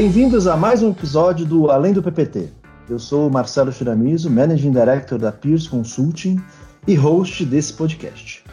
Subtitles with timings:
[0.00, 2.50] Bem-vindos a mais um episódio do Além do PPT.
[2.88, 6.40] Eu sou Marcelo Chiramizo, Managing Director da Peers Consulting
[6.86, 8.44] e host desse podcast.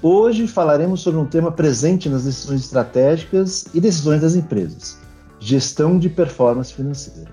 [0.00, 4.98] Hoje falaremos sobre um tema presente nas decisões estratégicas e decisões das empresas:
[5.38, 7.30] gestão de performance financeira.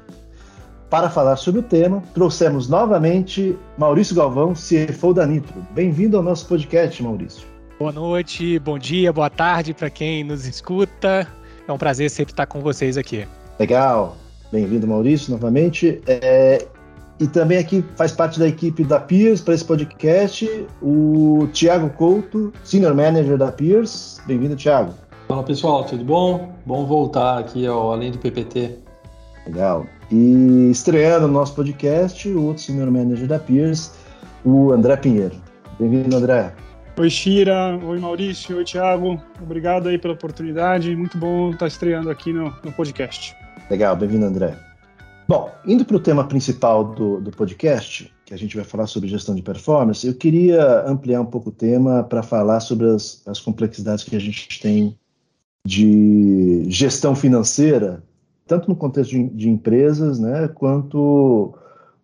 [0.89, 5.65] Para falar sobre o tema, trouxemos novamente Maurício Galvão, CFO da Nitro.
[5.73, 7.47] Bem-vindo ao nosso podcast, Maurício.
[7.79, 11.25] Boa noite, bom dia, boa tarde para quem nos escuta.
[11.65, 13.25] É um prazer sempre estar com vocês aqui.
[13.59, 14.17] Legal.
[14.51, 16.01] Bem-vindo, Maurício, novamente.
[16.07, 16.67] É,
[17.19, 22.51] e também aqui faz parte da equipe da Peers para esse podcast, o Tiago Couto,
[22.63, 24.19] Senior Manager da Peers.
[24.25, 24.93] Bem-vindo, Tiago.
[25.27, 26.53] Fala pessoal, tudo bom?
[26.65, 28.77] Bom voltar aqui ao Além do PPT.
[29.45, 29.85] Legal.
[30.11, 33.91] E estreando no nosso podcast, o outro Senior Manager da Peers,
[34.43, 35.35] o André Pinheiro.
[35.79, 36.53] Bem-vindo, André.
[36.97, 37.79] Oi, Shira.
[37.83, 38.57] Oi, Maurício.
[38.57, 39.19] Oi, Thiago.
[39.41, 40.95] Obrigado aí pela oportunidade.
[40.95, 43.35] Muito bom estar estreando aqui no, no podcast.
[43.69, 44.57] Legal, bem-vindo, André.
[45.27, 49.07] Bom, indo para o tema principal do, do podcast, que a gente vai falar sobre
[49.07, 53.39] gestão de performance, eu queria ampliar um pouco o tema para falar sobre as, as
[53.39, 54.97] complexidades que a gente tem
[55.65, 58.03] de gestão financeira,
[58.45, 61.53] tanto no contexto de, de empresas, né, quanto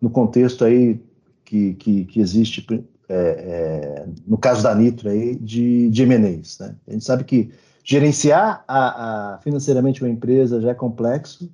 [0.00, 0.98] no contexto aí
[1.44, 2.66] que, que, que existe,
[3.06, 6.58] é, é, no caso da Nitro, aí, de, de M&As.
[6.58, 6.74] Né?
[6.88, 7.50] A gente sabe que
[7.84, 11.50] gerenciar a, a, financeiramente uma empresa já é complexo,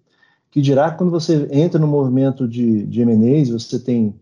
[0.50, 4.14] que dirá quando você entra no movimento de, de M&As, você tem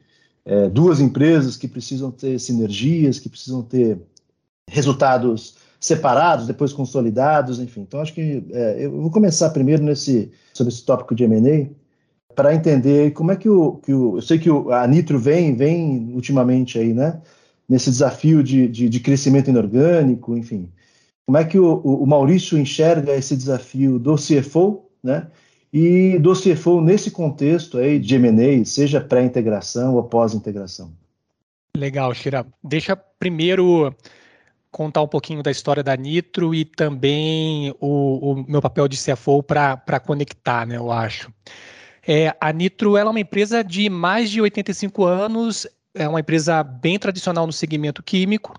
[0.45, 3.99] é, duas empresas que precisam ter sinergias, que precisam ter
[4.69, 7.83] resultados separados, depois consolidados, enfim.
[7.83, 11.69] Então, acho que é, eu vou começar primeiro nesse, sobre esse tópico de M&A,
[12.35, 14.17] para entender como é que o, que o...
[14.17, 17.21] Eu sei que o, a Nitro vem, vem ultimamente aí, né?
[17.69, 20.69] Nesse desafio de, de, de crescimento inorgânico, enfim.
[21.27, 25.29] Como é que o, o Maurício enxerga esse desafio do CFO, né?
[25.73, 30.93] E do CFO nesse contexto aí de M&A, seja pré-integração ou pós-integração.
[31.77, 32.47] Legal, Shira.
[32.63, 33.93] Deixa primeiro
[34.71, 39.43] contar um pouquinho da história da Nitro e também o, o meu papel de CFO
[39.43, 41.33] para conectar, né, eu acho.
[42.07, 46.99] É, a Nitro é uma empresa de mais de 85 anos, é uma empresa bem
[46.99, 48.59] tradicional no segmento químico,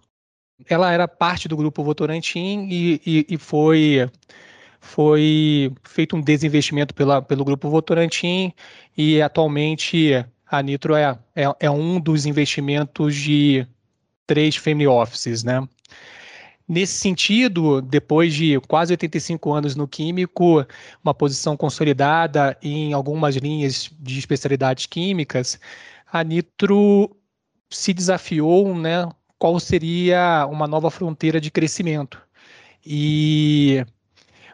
[0.70, 4.10] ela era parte do grupo Votorantim e, e, e foi
[4.80, 8.54] foi feito um desinvestimento pela, pelo grupo Votorantim
[8.96, 13.66] e atualmente a Nitro é, é, é, um dos investimentos de
[14.28, 15.68] três family offices, né?
[16.68, 20.66] Nesse sentido, depois de quase 85 anos no químico,
[21.04, 25.60] uma posição consolidada em algumas linhas de especialidades químicas,
[26.12, 27.16] a Nitro
[27.70, 29.08] se desafiou, né,
[29.46, 32.20] qual seria uma nova fronteira de crescimento.
[32.84, 33.86] E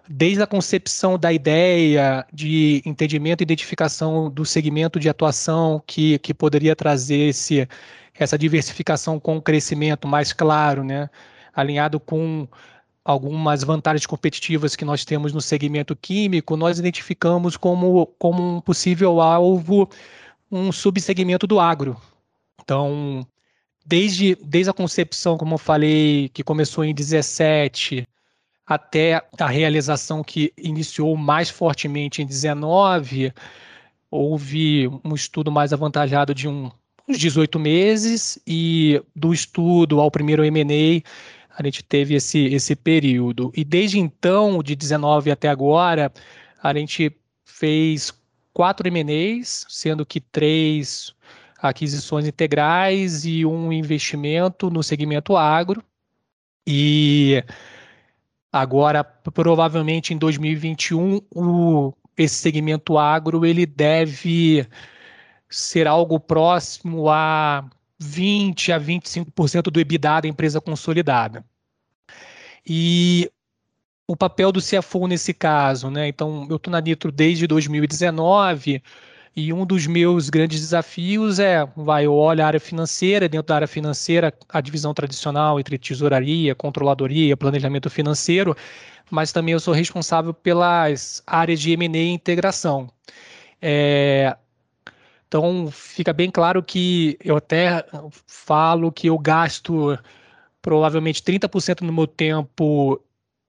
[0.06, 6.34] desde a concepção da ideia de entendimento e identificação do segmento de atuação que, que
[6.34, 7.66] poderia trazer esse,
[8.13, 11.09] essa diversificação com o crescimento mais claro, né,
[11.56, 12.46] alinhado com
[13.06, 19.22] algumas vantagens competitivas que nós temos no segmento químico, nós identificamos como, como um possível
[19.22, 19.90] alvo
[20.52, 21.96] um subsegmento do agro.
[22.62, 23.25] Então,
[23.85, 28.07] desde, desde a concepção, como eu falei, que começou em 17,
[28.65, 33.33] até a realização que iniciou mais fortemente em 19,
[34.09, 36.71] houve um estudo mais avantajado de um,
[37.07, 41.01] uns 18 meses, e do estudo ao primeiro M&A,
[41.57, 43.51] a gente teve esse, esse período.
[43.55, 46.11] E desde então, de 19 até agora,
[46.61, 47.11] a gente
[47.43, 48.13] fez
[48.53, 51.13] quatro M&As, sendo que três
[51.61, 55.83] aquisições integrais e um investimento no segmento agro.
[56.66, 57.44] E
[58.51, 64.67] agora, provavelmente em 2021, o, esse segmento agro ele deve
[65.49, 71.46] ser algo próximo a 20 a 25% do EBITDA da empresa consolidada.
[72.66, 73.29] E
[74.08, 76.08] o papel do CFO nesse caso, né?
[76.08, 78.81] Então, eu estou na Nitro desde 2019
[79.35, 83.55] e um dos meus grandes desafios é, vai, eu olho a área financeira, dentro da
[83.55, 88.55] área financeira, a divisão tradicional entre tesouraria, controladoria, planejamento financeiro,
[89.09, 92.89] mas também eu sou responsável pelas áreas de M&A e integração.
[93.61, 94.35] É,
[95.28, 97.85] então, fica bem claro que eu até
[98.27, 99.97] falo que eu gasto
[100.61, 103.01] provavelmente 30% do meu tempo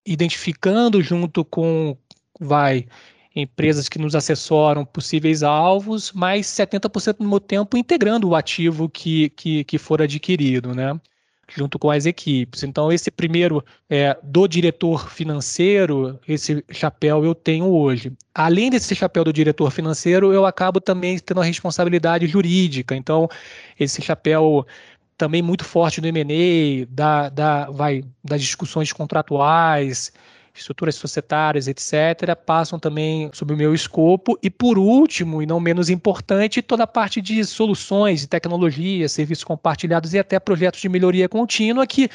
[0.07, 1.97] identificando junto com,
[2.39, 2.87] vai,
[3.35, 9.31] empresas que nos assessoram possíveis alvos, mais 70% do meu tempo integrando o ativo que,
[9.31, 10.99] que, que for adquirido, né?
[11.55, 12.63] junto com as equipes.
[12.63, 18.13] Então, esse primeiro é, do diretor financeiro, esse chapéu eu tenho hoje.
[18.35, 22.97] Além desse chapéu do diretor financeiro, eu acabo também tendo a responsabilidade jurídica.
[22.97, 23.29] Então,
[23.79, 24.67] esse chapéu
[25.17, 30.13] também muito forte do M&A, da, da, vai, das discussões contratuais,
[30.55, 34.39] estruturas societárias, etc., passam também sob o meu escopo.
[34.43, 40.13] E por último, e não menos importante, toda a parte de soluções, tecnologia, serviços compartilhados
[40.15, 42.11] e até projetos de melhoria contínua, que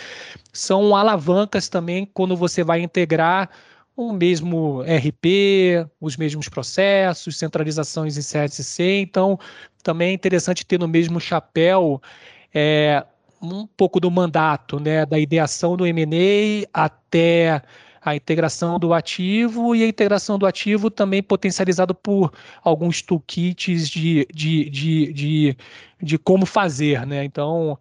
[0.53, 3.49] são alavancas também quando você vai integrar
[3.95, 8.99] o mesmo RP, os mesmos processos, centralizações em CSC.
[9.01, 9.39] Então,
[9.81, 11.99] também é interessante ter no mesmo chapéu
[12.53, 13.03] é,
[13.41, 17.61] um pouco do mandato, né, da ideação do M&A até
[18.11, 22.31] a integração do ativo e a integração do ativo também potencializado por
[22.63, 25.57] alguns toolkits de, de, de, de,
[26.01, 27.23] de como fazer, né?
[27.23, 27.77] Então,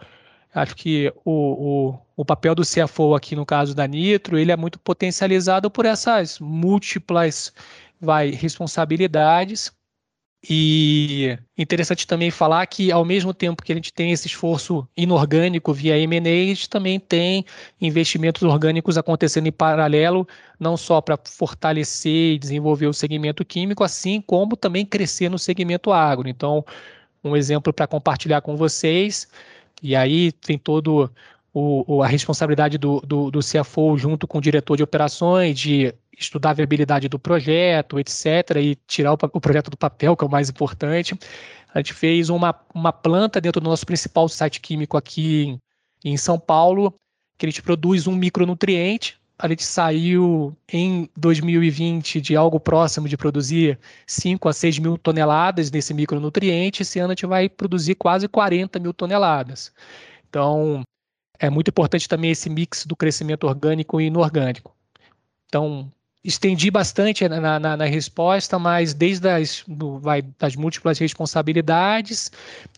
[0.54, 4.56] acho que o, o, o papel do CFO aqui no caso da Nitro, ele é
[4.56, 7.52] muito potencializado por essas múltiplas
[8.00, 9.75] vai, responsabilidades
[10.48, 15.72] e interessante também falar que, ao mesmo tempo que a gente tem esse esforço inorgânico
[15.72, 17.44] via M&A, também tem
[17.80, 20.26] investimentos orgânicos acontecendo em paralelo,
[20.58, 25.92] não só para fortalecer e desenvolver o segmento químico, assim como também crescer no segmento
[25.92, 26.28] agro.
[26.28, 26.64] Então,
[27.24, 29.26] um exemplo para compartilhar com vocês,
[29.82, 31.10] e aí tem todo
[31.52, 36.50] o, a responsabilidade do, do, do CFO junto com o diretor de operações, de estudar
[36.50, 40.30] a viabilidade do projeto, etc., e tirar o, o, projeto do papel, que é o
[40.30, 41.18] mais importante.
[41.74, 45.58] A gente fez uma, uma planta dentro do nosso principal site químico aqui
[46.04, 46.94] em, em São Paulo,
[47.36, 49.18] que a gente produz um micronutriente.
[49.38, 55.68] A gente saiu em 2020 de algo próximo de produzir 5 a 6 mil toneladas
[55.68, 56.80] desse micronutriente.
[56.80, 59.70] Esse ano a gente vai produzir quase 40 mil toneladas.
[60.30, 60.82] Então,
[61.38, 64.74] é muito importante também esse mix do crescimento orgânico e inorgânico.
[65.46, 65.92] Então,
[66.26, 72.32] estendi bastante na, na, na resposta, mas desde as, do, vai, das múltiplas responsabilidades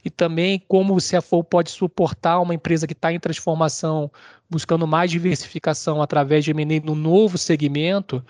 [0.05, 4.11] e também como o CFO pode suportar uma empresa que está em transformação,
[4.50, 8.23] buscando mais diversificação através de M&A no novo segmento,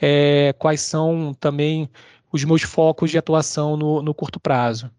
[0.00, 1.88] é, quais são também
[2.30, 4.90] os meus focos de atuação no, no curto prazo.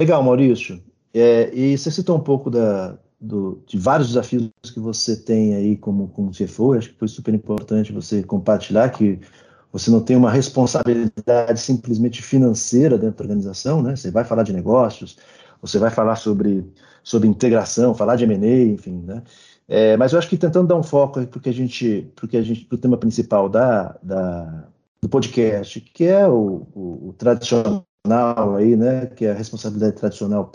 [0.00, 0.82] Legal, Maurício.
[1.14, 5.76] É, e você citou um pouco da, do, de vários desafios que você tem aí
[5.76, 9.18] como, como CFO, acho que foi super importante você compartilhar que
[9.72, 13.96] você não tem uma responsabilidade simplesmente financeira dentro da organização, né?
[13.96, 15.16] Você vai falar de negócios,
[15.60, 16.64] você vai falar sobre,
[17.02, 19.22] sobre integração, falar de M&A, enfim, né?
[19.66, 22.66] É, mas eu acho que tentando dar um foco porque a gente, porque a gente,
[22.66, 24.68] pro tema principal da, da
[25.00, 27.86] do podcast, que é o, o, o tradicional
[28.56, 29.06] aí, né?
[29.06, 30.52] Que é a responsabilidade tradicional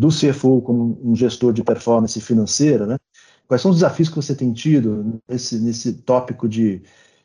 [0.00, 2.96] do CFO como um gestor de performance financeira, né?
[3.46, 6.82] Quais são os desafios que você tem tido nesse, nesse tópico de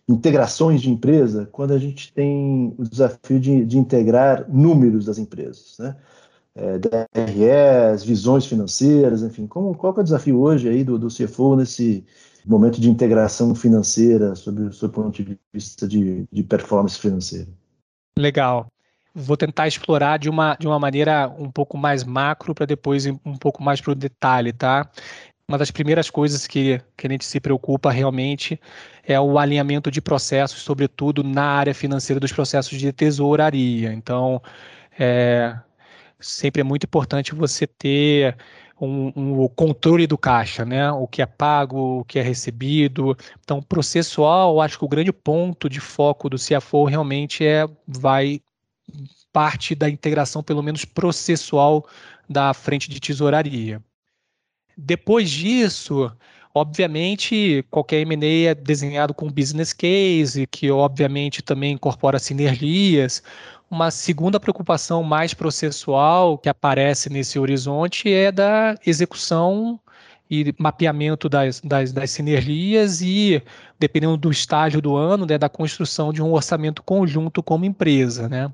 [0.09, 5.77] integrações de empresa, quando a gente tem o desafio de, de integrar números das empresas,
[5.79, 5.95] né?
[6.53, 11.55] É, DREs, visões financeiras, enfim, como, qual é o desafio hoje aí do, do CFO
[11.55, 12.05] nesse
[12.45, 17.47] momento de integração financeira, sob o seu ponto de vista de, de performance financeira?
[18.17, 18.67] Legal
[19.15, 23.17] vou tentar explorar de uma, de uma maneira um pouco mais macro para depois ir
[23.25, 24.89] um pouco mais para o detalhe, tá?
[25.47, 28.59] Uma das primeiras coisas que, que a gente se preocupa realmente
[29.03, 33.93] é o alinhamento de processos, sobretudo na área financeira dos processos de tesouraria.
[33.93, 34.41] Então,
[34.99, 35.55] é,
[36.19, 38.35] sempre é muito importante você ter
[38.81, 40.91] um, um, controle do caixa, né?
[40.91, 43.15] O que é pago, o que é recebido.
[43.41, 48.41] Então, processual, acho que o grande ponto de foco do CFO realmente é vai
[49.35, 51.85] parte da integração, pelo menos processual,
[52.29, 53.83] da frente de tesouraria.
[54.77, 56.09] Depois disso,
[56.53, 63.21] obviamente, qualquer M&A é desenhado com business case, que obviamente também incorpora sinergias.
[63.69, 69.77] Uma segunda preocupação mais processual que aparece nesse horizonte é da execução
[70.31, 73.43] e mapeamento das, das, das, sinergias e,
[73.77, 78.29] dependendo do estágio do ano, né, da construção de um orçamento conjunto como empresa.
[78.29, 78.49] Né?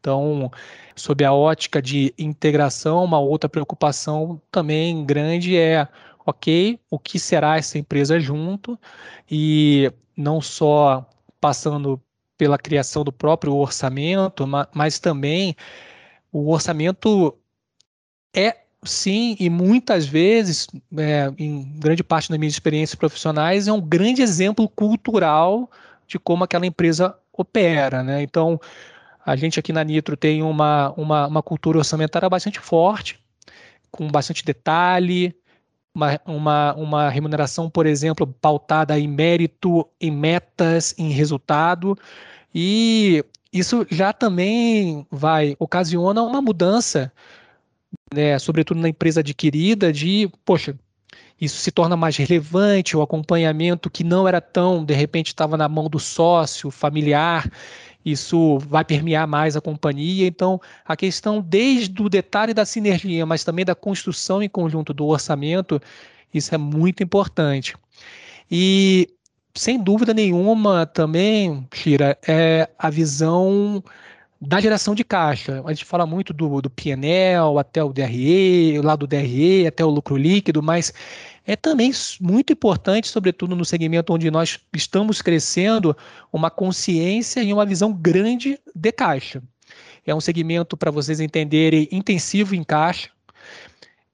[0.00, 0.50] Então,
[0.96, 5.86] sob a ótica de integração, uma outra preocupação também grande é,
[6.26, 8.78] ok, o que será essa empresa junto
[9.30, 11.08] e não só
[11.40, 12.00] passando
[12.38, 15.54] pela criação do próprio orçamento, mas também
[16.32, 17.36] o orçamento
[18.34, 23.80] é sim, e muitas vezes, é, em grande parte das minhas experiências profissionais, é um
[23.80, 25.70] grande exemplo cultural
[26.06, 28.22] de como aquela empresa opera, né?
[28.22, 28.60] Então,
[29.24, 33.18] a gente aqui na Nitro tem uma, uma, uma cultura orçamentária bastante forte,
[33.90, 35.34] com bastante detalhe,
[35.94, 41.96] uma, uma, uma remuneração, por exemplo, pautada em mérito, em metas, em resultado,
[42.54, 47.12] e isso já também vai ocasiona uma mudança,
[48.14, 50.74] né, sobretudo na empresa adquirida, de, poxa,
[51.40, 55.68] isso se torna mais relevante, o acompanhamento que não era tão, de repente estava na
[55.68, 57.50] mão do sócio, familiar,
[58.04, 60.26] isso vai permear mais a companhia.
[60.26, 65.06] Então, a questão desde o detalhe da sinergia, mas também da construção em conjunto do
[65.06, 65.80] orçamento,
[66.32, 67.74] isso é muito importante.
[68.50, 69.08] E,
[69.54, 73.82] sem dúvida nenhuma, também, Shira, é a visão
[74.40, 75.62] da geração de caixa.
[75.64, 79.88] A gente fala muito do, do PNL até o DRE, lá do DRE até o
[79.88, 80.92] lucro líquido, mas
[81.46, 85.96] é também muito importante, sobretudo no segmento onde nós estamos crescendo,
[86.32, 89.42] uma consciência e uma visão grande de caixa.
[90.06, 93.10] É um segmento, para vocês entenderem, intensivo em caixa.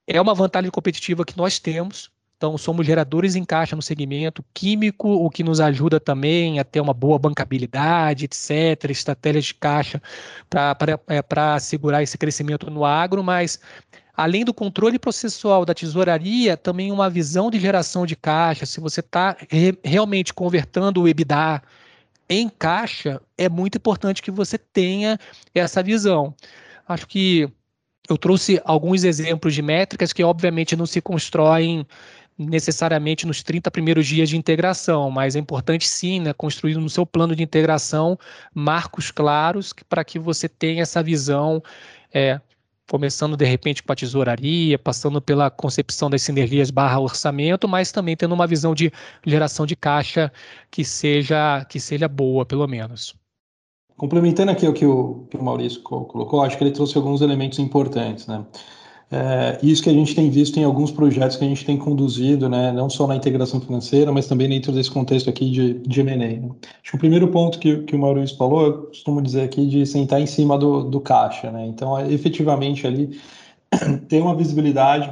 [0.07, 5.09] É uma vantagem competitiva que nós temos, então, somos geradores em caixa no segmento químico,
[5.09, 10.01] o que nos ajuda também a ter uma boa bancabilidade, etc., estratégias de caixa
[10.49, 11.21] para é,
[11.57, 13.59] assegurar esse crescimento no agro, mas
[14.19, 18.67] além do controle processual da tesouraria, também uma visão de geração de caixa.
[18.67, 21.63] Se você está re realmente convertendo o EBITDA
[22.29, 25.21] em caixa, é muito importante que você tenha
[25.55, 26.35] essa visão.
[26.89, 27.49] Acho que
[28.11, 31.87] eu trouxe alguns exemplos de métricas que, obviamente, não se constroem
[32.37, 37.07] necessariamente nos 30 primeiros dias de integração, mas é importante sim, né, construir no seu
[37.07, 38.19] plano de integração
[38.53, 41.63] marcos claros para que você tenha essa visão,
[42.13, 42.41] é,
[42.89, 48.17] começando de repente com a tesouraria, passando pela concepção das sinergias barra orçamento, mas também
[48.17, 48.91] tendo uma visão de
[49.27, 50.33] geração de caixa
[50.71, 53.15] que seja, que seja boa, pelo menos.
[53.97, 57.59] Complementando aqui o que o, que o Maurício colocou, acho que ele trouxe alguns elementos
[57.59, 58.45] importantes, né?
[59.11, 62.47] É, isso que a gente tem visto em alguns projetos que a gente tem conduzido,
[62.47, 66.17] né, não só na integração financeira, mas também dentro desse contexto aqui de, de M&A.
[66.17, 66.51] Né?
[66.83, 69.87] Acho que o primeiro ponto que, que o Maurício falou, eu costumo dizer aqui, de
[69.87, 71.51] sentar em cima do, do caixa.
[71.51, 71.67] Né?
[71.67, 73.19] Então, é, efetivamente, ali,
[74.09, 75.11] ter uma visibilidade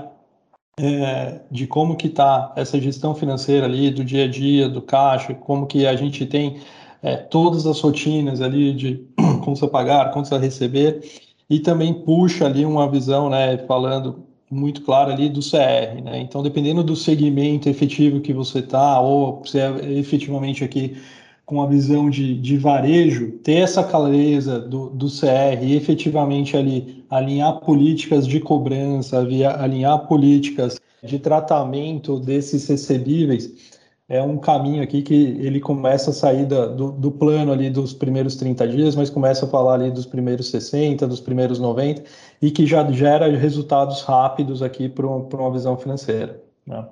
[0.78, 5.32] é, de como que está essa gestão financeira ali, do dia a dia, do caixa,
[5.32, 6.60] como que a gente tem
[7.02, 9.06] é, todas as rotinas ali de
[9.42, 11.00] contas a pagar, contas a receber,
[11.48, 16.20] e também puxa ali uma visão, né, falando muito clara ali do CR, né?
[16.20, 20.96] Então, dependendo do segmento efetivo que você está, ou se é efetivamente aqui
[21.44, 27.04] com a visão de, de varejo, ter essa clareza do, do CR e efetivamente ali
[27.08, 29.18] alinhar políticas de cobrança,
[29.58, 33.75] alinhar políticas de tratamento desses recebíveis,
[34.08, 37.92] é um caminho aqui que ele começa a sair da, do, do, plano ali dos
[37.92, 42.04] primeiros 30 dias, mas começa a falar ali dos primeiros 60, dos primeiros 90,
[42.40, 46.40] e que já gera resultados rápidos aqui para uma visão financeira.
[46.64, 46.86] Né?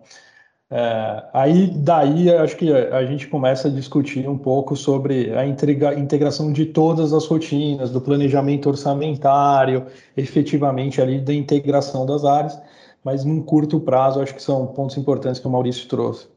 [0.71, 5.97] É, aí, daí, acho que a gente começa a discutir um pouco sobre a integra
[5.97, 12.61] integração de todas as rotinas, do planejamento orçamentário, efetivamente ali da integração das áreas,
[13.04, 16.33] mas num curto prazo, acho que são pontos importantes que o Maurício trouxe.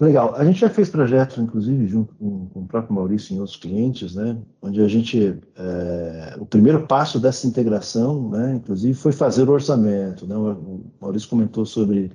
[0.00, 0.34] Legal.
[0.34, 4.14] A gente já fez projetos, inclusive, junto com, com o próprio Maurício e outros clientes,
[4.14, 9.52] né, onde a gente, é, o primeiro passo dessa integração, né, inclusive, foi fazer o
[9.52, 10.26] orçamento.
[10.26, 10.34] Né?
[10.34, 12.10] O Maurício comentou sobre,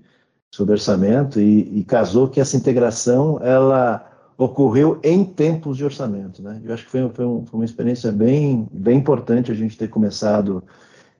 [0.51, 4.03] sobre orçamento e, e casou que essa integração, ela
[4.37, 6.41] ocorreu em tempos de orçamento.
[6.41, 6.59] Né?
[6.63, 9.87] Eu acho que foi, foi, um, foi uma experiência bem, bem importante a gente ter
[9.87, 10.63] começado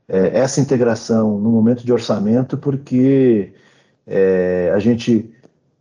[0.08, 3.54] é, essa integração no momento de orçamento, porque
[4.06, 5.34] é, a gente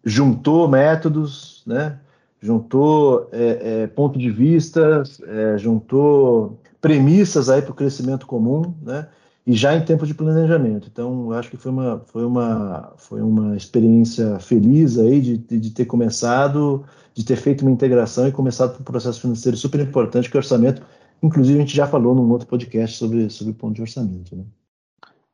[0.07, 1.99] juntou métodos, né?
[2.41, 9.09] juntou é, é, ponto de vista, é, juntou premissas aí para o crescimento comum, né?
[9.45, 10.89] e já em tempo de planejamento.
[10.91, 15.87] Então, acho que foi uma, foi uma, foi uma experiência feliz aí de, de ter
[15.87, 20.39] começado, de ter feito uma integração e começado um processo financeiro super importante, que é
[20.39, 20.83] o orçamento.
[21.23, 24.37] Inclusive, a gente já falou num outro podcast sobre, sobre ponto de orçamento.
[24.37, 24.45] Né?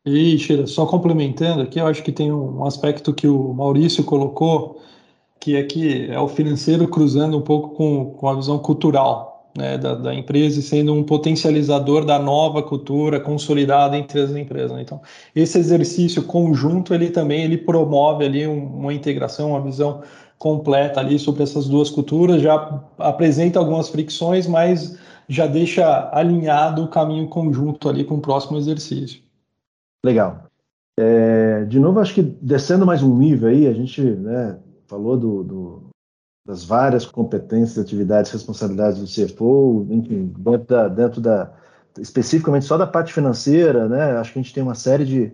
[0.04, 4.80] E, Sheila, só complementando aqui, eu acho que tem um aspecto que o Maurício colocou,
[5.38, 9.78] que é que é o financeiro cruzando um pouco com, com a visão cultural né,
[9.78, 14.78] da, da, empresa e sendo um potencializador da nova cultura consolidada entre as empresas.
[14.80, 15.00] Então,
[15.36, 20.02] esse exercício conjunto, ele também ele promove ali uma integração, uma visão
[20.38, 26.88] completa ali sobre essas duas culturas, já apresenta algumas fricções, mas já deixa alinhado o
[26.88, 29.22] caminho conjunto ali com o próximo exercício.
[30.04, 30.46] Legal.
[30.98, 35.42] É, de novo, acho que descendo mais um nível aí, a gente né, falou do,
[35.42, 35.82] do,
[36.46, 41.52] das várias competências, atividades, responsabilidades do CFO, enfim, dentro da, dentro da
[41.98, 44.12] especificamente só da parte financeira, né?
[44.12, 45.32] Acho que a gente tem uma série de,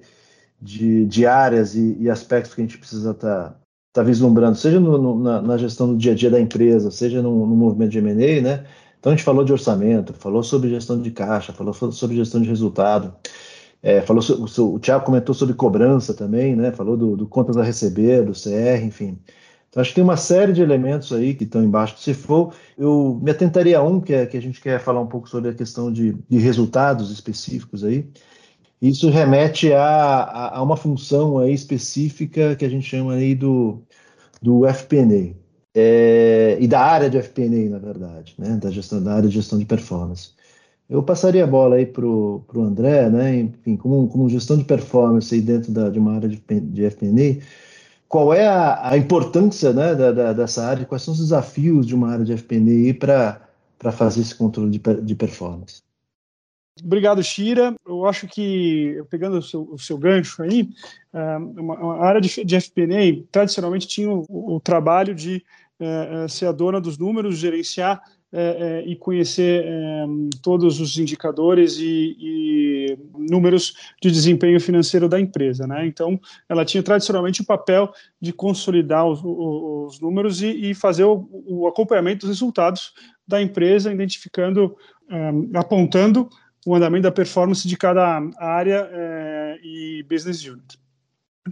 [0.60, 3.56] de, de áreas e, e, aspectos que a gente precisa estar tá,
[3.92, 7.22] tá vislumbrando, seja no, no, na, na, gestão do dia a dia da empresa, seja
[7.22, 8.66] no, no movimento de M&A, né?
[8.98, 12.48] Então a gente falou de orçamento, falou sobre gestão de caixa, falou sobre gestão de
[12.48, 13.14] resultado,
[13.82, 16.72] é, falou o, o Thiago comentou sobre cobrança também, né?
[16.72, 19.18] Falou do, do, contas a receber, do CR, enfim.
[19.68, 22.52] Então acho que tem uma série de elementos aí que estão embaixo do CFO.
[22.76, 25.50] Eu me atentaria a um que, é, que a gente quer falar um pouco sobre
[25.50, 28.08] a questão de, de resultados específicos aí.
[28.80, 33.82] Isso remete a, a, a, uma função aí específica que a gente chama aí do,
[34.40, 35.36] do FP&A.
[35.74, 39.58] É, e da área de FP&A, na verdade, né, da, gestão, da área de gestão
[39.58, 40.30] de performance.
[40.88, 45.34] Eu passaria a bola aí para o André, né, enfim, como, como gestão de performance
[45.34, 47.44] aí dentro da, de uma área de, de FP&A,
[48.08, 51.94] qual é a, a importância né, da, da, dessa área, quais são os desafios de
[51.94, 55.82] uma área de FP&A para fazer esse controle de, de performance?
[56.82, 57.74] Obrigado, Shira.
[57.86, 60.70] Eu acho que, pegando o seu, o seu gancho aí,
[61.12, 65.44] é, uma, uma área de, de FP&A tradicionalmente tinha o, o trabalho de
[65.78, 68.00] é, é, ser a dona dos números, gerenciar
[68.30, 70.06] é, é, e conhecer é,
[70.42, 75.66] todos os indicadores e, e, números de desempenho financeiro da empresa.
[75.66, 75.86] Né?
[75.86, 81.26] Então, ela tinha tradicionalmente o papel de consolidar os, os números e, e fazer o,
[81.30, 82.92] o, acompanhamento dos resultados
[83.26, 84.76] da empresa, identificando,
[85.54, 86.28] apontando
[86.66, 90.78] o andamento da performance de cada área é, e business unit.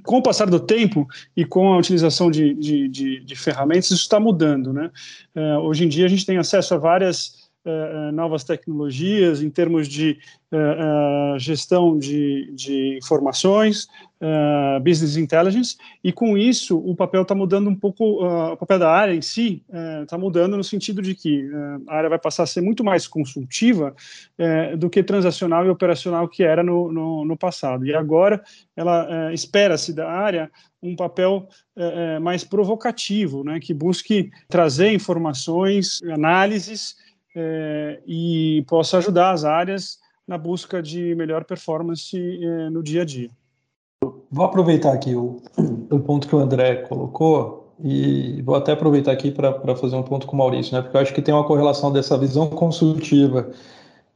[0.02, 4.02] Com o passar do tempo e com a utilização de, de, de, de ferramentas, isso
[4.02, 4.72] está mudando.
[4.72, 4.90] Né?
[5.34, 9.88] É, hoje em dia, a gente tem acesso a várias uh, novas tecnologias em termos
[9.88, 10.18] de
[10.52, 13.88] uh, gestão de, de informações,
[14.82, 19.14] business intelligence, e com isso o papel está mudando um pouco, o papel da área
[19.14, 19.62] em si
[20.02, 21.46] está mudando no sentido de que
[21.86, 23.94] a área vai passar a ser muito mais consultiva
[24.78, 27.84] do que transacional e operacional que era no, no, no passado.
[27.84, 28.42] E agora
[28.74, 30.50] ela espera-se da área
[30.82, 31.46] um papel
[32.22, 36.96] mais provocativo, né, que busque trazer informações, análises
[37.36, 43.04] é, e possa ajudar as áreas na busca de melhor performance é, no dia a
[43.04, 43.30] dia.
[44.30, 45.42] Vou aproveitar aqui o,
[45.90, 50.26] o ponto que o André colocou e vou até aproveitar aqui para fazer um ponto
[50.26, 50.80] com o Maurício, né?
[50.80, 53.50] Porque eu acho que tem uma correlação dessa visão consultiva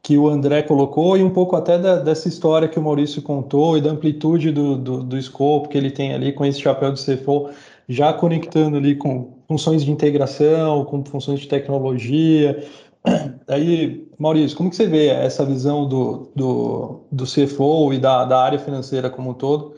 [0.02, 3.76] que o André colocou e um pouco até da, dessa história que o Maurício contou
[3.76, 7.04] e da amplitude do, do, do escopo que ele tem ali com esse chapéu de
[7.04, 7.50] CFO,
[7.87, 12.64] já conectando ali com funções de integração, com funções de tecnologia,
[13.48, 18.42] Aí, Maurício, como que você vê essa visão do, do, do CFO e da, da
[18.42, 19.74] área financeira como um todo,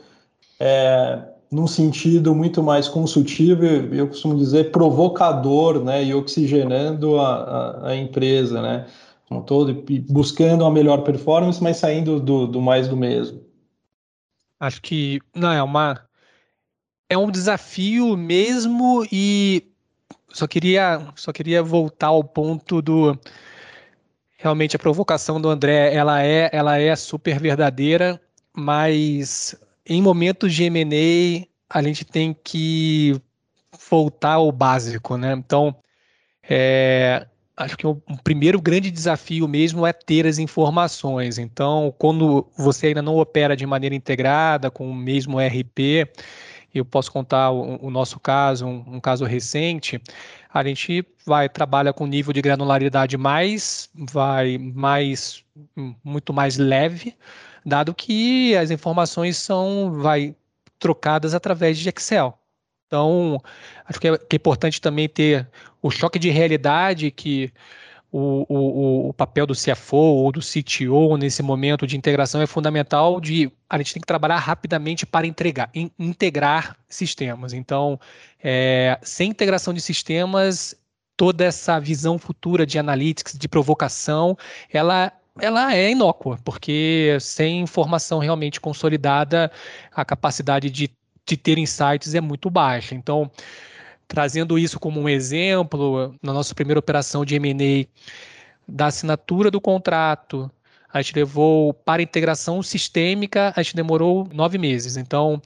[0.59, 7.89] é, num sentido muito mais consultivo, eu costumo dizer provocador, né, e oxigenando a, a,
[7.89, 8.87] a empresa, né,
[9.29, 13.43] como um todo, e buscando uma melhor performance, mas saindo do, do mais do mesmo?
[14.59, 16.01] Acho que não é uma
[17.11, 19.72] é um desafio mesmo e
[20.33, 23.19] só queria, só queria voltar ao ponto do
[24.43, 28.21] realmente a provocação do André, ela é, ela é super verdadeira,
[28.53, 29.55] mas
[29.87, 33.21] em momentos de M&A a gente tem que
[33.89, 35.33] voltar ao básico, né?
[35.33, 35.75] Então,
[36.43, 41.39] é, acho que o, o, primeiro grande desafio mesmo é ter as informações.
[41.39, 46.09] Então, quando você ainda não opera de maneira integrada com o mesmo RP,
[46.75, 50.01] eu posso contar o, o nosso caso, um, um, caso recente,
[50.53, 55.45] a gente vai trabalha com nível de granularidade mais, vai mais,
[56.03, 57.15] muito mais leve,
[57.65, 60.35] dado que as informações são, vai
[60.79, 62.39] trocadas através de Excel.
[62.87, 63.41] Então,
[63.87, 65.49] acho que é, que é importante também ter
[65.81, 67.53] o choque de realidade que
[68.13, 73.19] o, o, o, papel do CFO ou do CTO nesse momento de integração é fundamental
[73.19, 77.55] de a gente tem que trabalhar rapidamente para entregar, in, integrar sistemas.
[77.55, 77.99] Então,
[78.45, 80.75] é, sem integração de sistemas,
[81.17, 84.37] toda essa visão futura de analytics, de provocação,
[84.71, 89.51] ela ela é inócua, porque sem informação realmente consolidada,
[89.91, 90.91] a capacidade de,
[91.25, 92.95] de ter insights é muito baixa.
[92.95, 93.31] Então,
[94.13, 97.87] Trazendo isso como um exemplo, na nossa primeira operação de M&A,
[98.69, 100.51] da assinatura do contrato,
[100.93, 104.99] a gente levou para integração sistêmica, a gente demorou nove meses.
[104.99, 105.41] Então,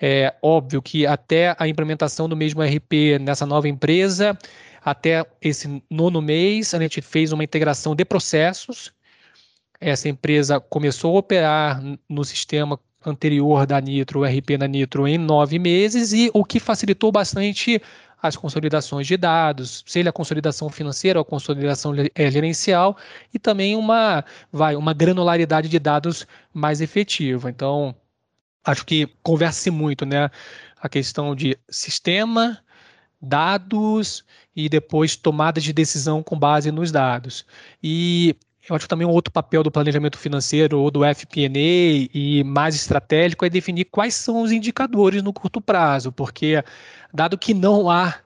[0.00, 4.38] é óbvio que até a implementação do mesmo RP nessa nova empresa,
[4.84, 8.92] até esse nono mês, a gente fez uma integração de processos.
[9.80, 15.16] Essa empresa começou a operar no sistema anterior da Nitro, o RP da Nitro, em
[15.16, 17.80] nove meses, e o que facilitou bastante
[18.20, 22.96] as consolidações de dados, seja a consolidação financeira ou a consolidação é, gerencial,
[23.32, 27.48] e também uma, vai, uma granularidade de dados mais efetiva.
[27.48, 27.94] Então,
[28.64, 30.28] acho que conversa-se muito, né?
[30.80, 32.58] A questão de sistema,
[33.20, 37.44] dados e depois tomada de decisão com base nos dados.
[37.82, 38.34] E
[38.68, 42.74] eu acho que também um outro papel do planejamento financeiro ou do FP&A e mais
[42.74, 46.62] estratégico é definir quais são os indicadores no curto prazo, porque
[47.12, 48.16] dado que não há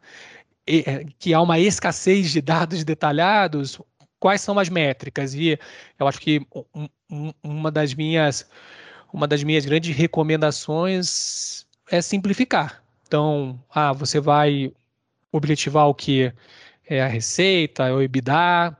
[0.66, 3.80] é, que há uma escassez de dados detalhados,
[4.18, 5.34] quais são as métricas?
[5.34, 5.58] E
[5.98, 6.46] eu acho que
[7.42, 8.48] uma das minhas
[9.12, 12.82] uma das minhas grandes recomendações é simplificar.
[13.06, 14.72] Então, ah, você vai
[15.32, 16.32] objetivar o que
[16.88, 18.76] é a receita, é o EBITDA,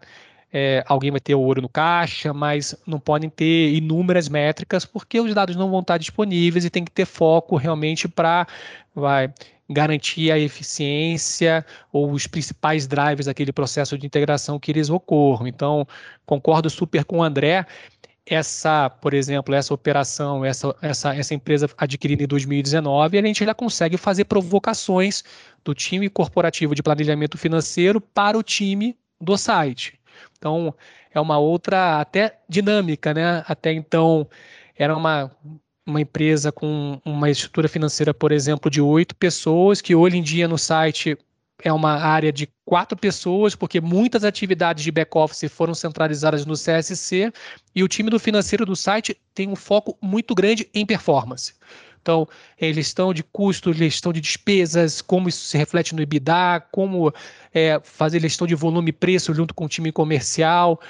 [0.52, 5.20] é, alguém vai ter o ouro no caixa, mas não podem ter inúmeras métricas porque
[5.20, 8.46] os dados não vão estar disponíveis e tem que ter foco realmente para
[9.68, 15.46] garantir a eficiência ou os principais drivers daquele processo de integração que eles ocorram.
[15.46, 15.86] Então,
[16.26, 17.64] concordo super com o André
[18.26, 23.52] essa, por exemplo, essa operação, essa, essa, essa empresa adquirida em 2019, a gente já
[23.52, 25.24] consegue fazer provocações
[25.64, 29.99] do time corporativo de planejamento financeiro para o time do site.
[30.38, 30.74] Então,
[31.12, 33.44] é uma outra até dinâmica, né?
[33.46, 34.28] Até então,
[34.76, 35.30] era uma,
[35.86, 40.48] uma empresa com uma estrutura financeira, por exemplo, de oito pessoas, que hoje em dia
[40.48, 41.18] no site
[41.62, 47.32] é uma área de quatro pessoas, porque muitas atividades de back-office foram centralizadas no CSC,
[47.74, 51.54] e o time do financeiro do site tem um foco muito grande em performance.
[52.00, 52.26] Então,
[52.58, 57.12] é gestão de custos, gestão de despesas, como isso se reflete no EBITDA, como
[57.52, 60.80] é, fazer gestão de volume e preço junto com o time comercial,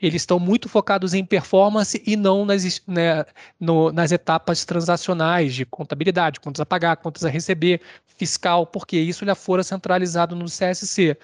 [0.00, 3.24] eles estão muito focados em performance e não nas, né,
[3.58, 9.24] no, nas etapas transacionais de contabilidade, contas a pagar, contas a receber, fiscal, porque isso
[9.24, 11.16] já fora centralizado no CSC.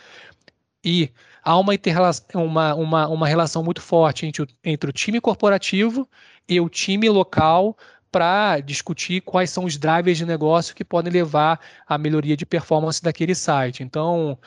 [0.84, 1.10] E
[1.42, 1.72] há uma,
[2.34, 6.08] uma, uma, uma relação muito forte entre o, entre o time corporativo
[6.48, 7.76] e o time local
[8.14, 13.02] para discutir quais são os drivers de negócio que podem levar à melhoria de performance
[13.02, 13.82] daquele site.
[13.82, 14.38] Então,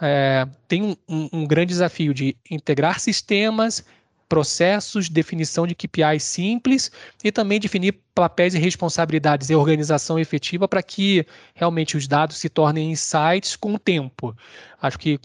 [0.00, 3.84] é, tem um, um, grande desafio de integrar sistemas,
[4.28, 6.92] processos, definição de KPIs simples
[7.24, 11.26] e também definir papéis e responsabilidades e organização efetiva para que
[11.56, 14.32] realmente os dados se tornem insights com o tempo.
[14.80, 15.18] Acho que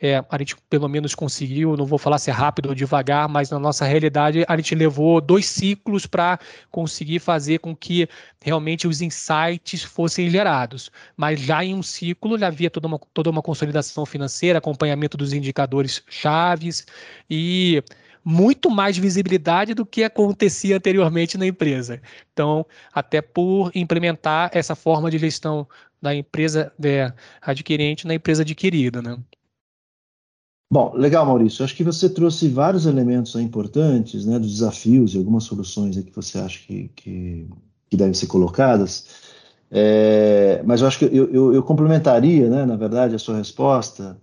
[0.00, 3.50] é, a gente pelo menos conseguiu, não vou falar se é rápido ou devagar, mas
[3.50, 6.38] na nossa realidade a gente levou dois ciclos para
[6.70, 8.08] conseguir fazer com que
[8.42, 10.90] realmente os insights fossem gerados.
[11.16, 15.32] Mas já em um ciclo já havia toda uma, toda uma consolidação financeira, acompanhamento dos
[15.32, 16.84] indicadores chaves
[17.30, 17.82] e
[18.24, 22.00] muito mais visibilidade do que acontecia anteriormente na empresa.
[22.32, 25.68] Então, até por implementar essa forma de gestão
[26.00, 29.16] da empresa né, adquirente na empresa adquirida, né?
[30.74, 31.64] Bom, legal, Maurício.
[31.64, 36.36] Acho que você trouxe vários elementos importantes, né, dos desafios e algumas soluções que você
[36.36, 37.46] acha que, que,
[37.88, 39.06] que devem ser colocadas.
[39.70, 44.18] É, mas eu acho que eu, eu, eu, complementaria, né, na verdade, a sua resposta,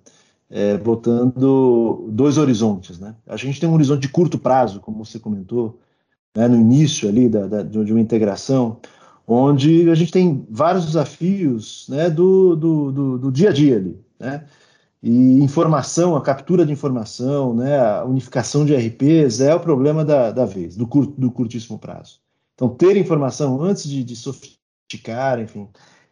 [0.49, 2.99] é, botando dois horizontes.
[2.99, 3.15] Né?
[3.27, 5.79] A gente tem um horizonte de curto prazo, como você comentou,
[6.35, 8.75] né, no início ali da, da, de uma integração,
[9.25, 13.97] onde a gente tem vários desafios né, do, do, do, do dia a dia ali.
[14.19, 14.43] Né?
[15.03, 20.31] E informação, a captura de informação, né, a unificação de RPs é o problema da,
[20.31, 22.19] da vez, do, curto, do curtíssimo prazo.
[22.53, 25.67] Então, ter informação antes de, de sofisticar, enfim,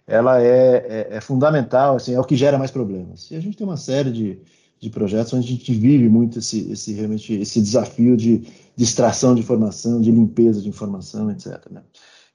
[0.07, 0.47] ela é,
[0.87, 3.29] é, é, fundamental, assim, é o que gera mais problemas.
[3.29, 4.39] E a gente tem uma série de,
[4.79, 8.39] de projetos onde a gente vive muito esse, esse, realmente, esse desafio de,
[8.75, 11.61] de extração de informação, de limpeza de informação, etc.
[11.69, 11.83] Né?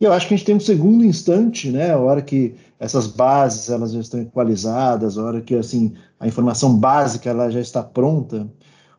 [0.00, 3.06] E eu acho que a gente tem um segundo instante, né, a hora que essas
[3.06, 7.82] bases elas já estão equalizadas, a hora que assim a informação básica ela já está
[7.82, 8.48] pronta,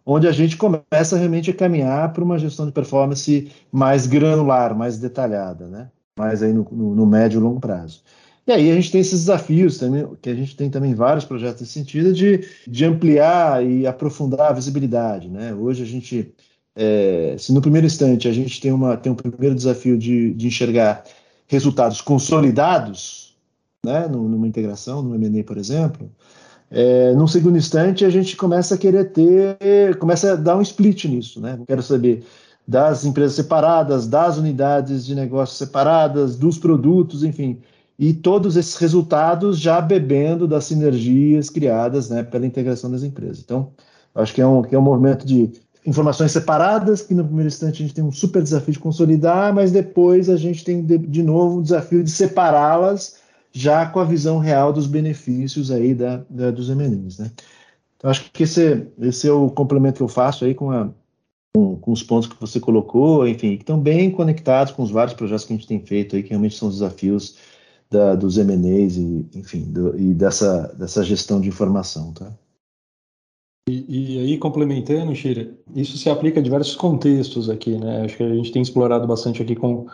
[0.05, 4.97] onde a gente começa realmente a caminhar para uma gestão de performance mais granular, mais
[4.97, 5.89] detalhada, né?
[6.17, 8.01] mais aí no, no, no médio e longo prazo.
[8.47, 11.61] E aí a gente tem esses desafios também, que a gente tem também vários projetos
[11.61, 15.27] nesse sentido de, de ampliar e aprofundar a visibilidade.
[15.27, 15.53] Né?
[15.53, 16.33] Hoje a gente
[16.75, 20.47] é, se no primeiro instante a gente tem, uma, tem um primeiro desafio de, de
[20.47, 21.03] enxergar
[21.47, 23.24] resultados consolidados,
[23.85, 26.09] né, numa integração, no M&A, por exemplo,
[26.69, 31.05] é, no segundo instante a gente começa a querer ter, começa a dar um split
[31.05, 31.59] nisso, né?
[31.67, 32.25] Quero saber
[32.67, 37.61] das empresas separadas, das unidades de negócios separadas, dos produtos, enfim,
[37.97, 43.41] e todos esses resultados já bebendo das sinergias criadas, né, pela integração das empresas.
[43.45, 43.69] Então,
[44.15, 45.51] acho que é um, que é um movimento de
[45.85, 49.71] informações separadas, que no primeiro instante a gente tem um super desafio de consolidar, mas
[49.71, 53.17] depois a gente tem de, de novo o desafio de separá-las
[53.55, 57.31] já com a visão real dos benefícios aí da, da dos MNEs, né?
[57.95, 60.89] Então acho que esse, esse é o complemento que eu faço aí com a,
[61.55, 65.15] com, com, os pontos que você colocou, enfim, que estão bem conectados com os vários
[65.15, 67.37] projetos que a gente tem feito aí, que realmente são os desafios
[67.89, 72.29] da, dos M&As e, enfim, do, e dessa, dessa gestão de informação, tá?
[73.69, 78.03] E, e, aí, complementando, Shira, isso se aplica a diversos contextos aqui, né?
[78.03, 79.87] Acho que a gente tem explorado bastante aqui com,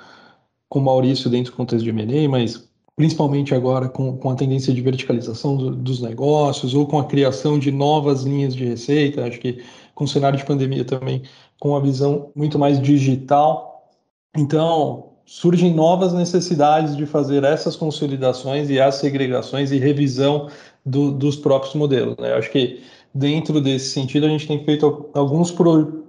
[0.67, 4.73] com o Maurício dentro do contexto de M&A, mas principalmente agora com, com a tendência
[4.73, 9.39] de verticalização do, dos negócios ou com a criação de novas linhas de receita, acho
[9.39, 9.63] que
[9.95, 11.23] com o cenário de pandemia também,
[11.59, 13.89] com a visão muito mais digital.
[14.35, 20.49] Então, surgem novas necessidades de fazer essas consolidações e as segregações e revisão
[20.85, 22.15] do, dos próprios modelos.
[22.17, 22.33] Né?
[22.33, 22.81] Acho que
[23.13, 26.05] dentro desse sentido, a gente tem feito alguns pro,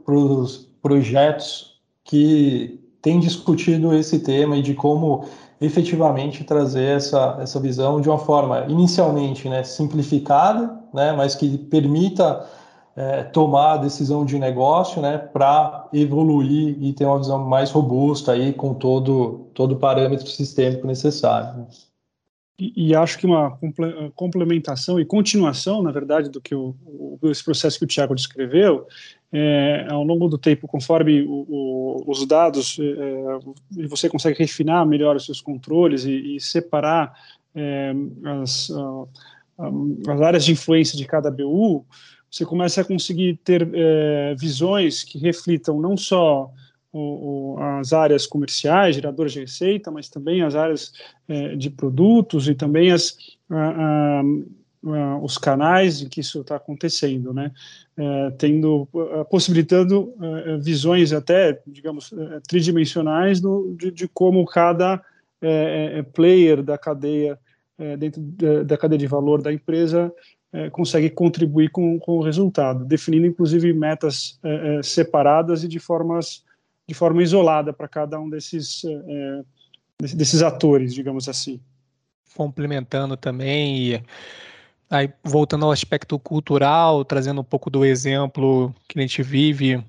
[0.81, 5.27] projetos que têm discutido esse tema e de como
[5.63, 12.45] efetivamente trazer essa, essa visão de uma forma inicialmente né, simplificada, né, mas que permita
[12.97, 18.33] é, tomar a decisão de negócio né, para evoluir e ter uma visão mais robusta
[18.33, 21.67] aí, com todo, todo o parâmetro sistêmico necessário.
[22.59, 23.59] E, e, acho que uma
[24.15, 28.87] complementação e continuação, na verdade, do que o, o esse processo que o Tiago descreveu,
[29.33, 35.17] é, ao longo do tempo, conforme o, o, os dados, é, você consegue refinar melhor
[35.17, 37.15] os seus controles e, e separar
[37.55, 37.93] é,
[38.43, 38.71] as,
[40.09, 41.85] as áreas de influência de cada BU,
[42.31, 46.51] você começa a conseguir ter é, visões que reflitam não só
[46.93, 50.93] o, as áreas comerciais, geradoras de receita, mas também as áreas
[51.29, 53.17] é, de produtos e também as,
[53.51, 54.23] a, a,
[54.85, 57.53] a, os canais em que isso está acontecendo, né?
[57.97, 58.89] É, tendo,
[59.31, 65.03] possibilitando é, visões até, digamos, é, tridimensionais do, de, de, como cada
[65.41, 67.39] é, é, player da cadeia,
[67.99, 70.13] dentro da, da, cadeia de valor da empresa,
[70.71, 74.39] consegue contribuir com, com, o resultado, definindo inclusive metas
[74.85, 76.45] separadas e de formas
[76.87, 78.83] de forma isolada para cada um desses,
[79.99, 81.59] desses atores, digamos assim.
[82.37, 84.03] Complementando também, e
[84.93, 89.83] aí voltando ao aspecto cultural, trazendo um pouco do exemplo que a gente vive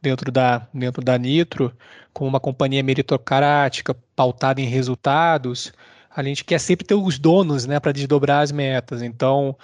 [0.00, 1.72] dentro da, dentro da Nitro,
[2.12, 5.72] como uma companhia meritocrática pautada em resultados,
[6.14, 9.02] a gente quer sempre ter os donos né, para desdobrar as metas.
[9.02, 9.56] Então,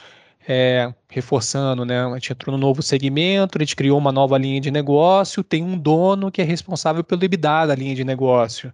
[0.49, 2.03] é, reforçando, né?
[2.07, 5.63] A gente entrou no novo segmento, a gente criou uma nova linha de negócio, tem
[5.63, 8.73] um dono que é responsável pelo EBITDA da linha de negócio.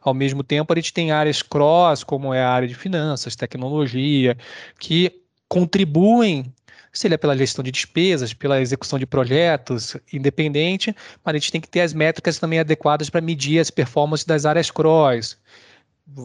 [0.00, 4.36] Ao mesmo tempo, a gente tem áreas cross, como é a área de finanças, tecnologia,
[4.78, 5.17] que
[5.48, 6.52] contribuem,
[6.92, 11.68] seja pela gestão de despesas, pela execução de projetos, independente, mas a gente tem que
[11.68, 15.38] ter as métricas também adequadas para medir as performances das áreas cross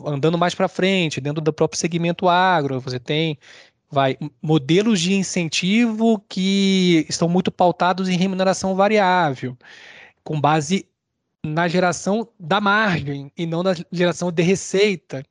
[0.05, 3.37] andando mais para frente, dentro do próprio segmento agro, você tem
[3.91, 9.55] vai modelos de incentivo que estão muito pautados em remuneração variável,
[10.23, 10.87] com base
[11.45, 15.23] na geração da margem e não na geração de receita.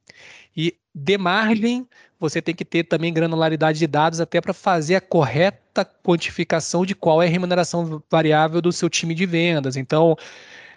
[0.57, 1.87] E de margem,
[2.21, 6.95] você tem que ter também granularidade de dados até para fazer a correta quantificação de
[6.95, 9.77] qual é a remuneração variável do seu time de vendas.
[9.77, 10.17] Então,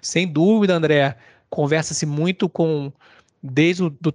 [0.02, 1.18] sem dúvida, André,
[1.50, 2.92] conversa-se muito com
[3.44, 4.14] desde o do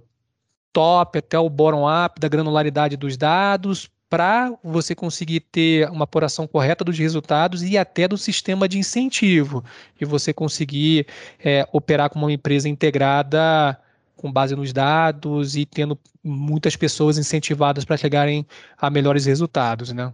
[0.73, 6.83] top até o bottom-up da granularidade dos dados, para você conseguir ter uma apuração correta
[6.83, 9.63] dos resultados e até do sistema de incentivo,
[9.99, 11.07] e você conseguir
[11.39, 13.77] é, operar como uma empresa integrada
[14.21, 18.45] com base nos dados e tendo muitas pessoas incentivadas para chegarem
[18.77, 20.13] a melhores resultados, né?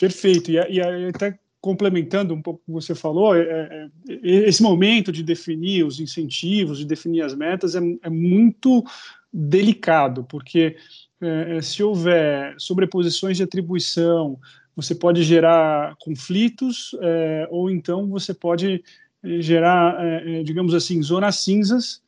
[0.00, 0.50] Perfeito.
[0.50, 5.12] E, e até complementando um pouco o que você falou, é, é, é, esse momento
[5.12, 8.84] de definir os incentivos, de definir as metas, é, é muito
[9.32, 10.76] delicado, porque
[11.20, 14.38] é, é, se houver sobreposições de atribuição,
[14.76, 16.90] você pode gerar conflitos,
[17.48, 18.82] ou então você pode
[19.38, 19.96] gerar,
[20.44, 22.02] digamos assim, zonas cinzas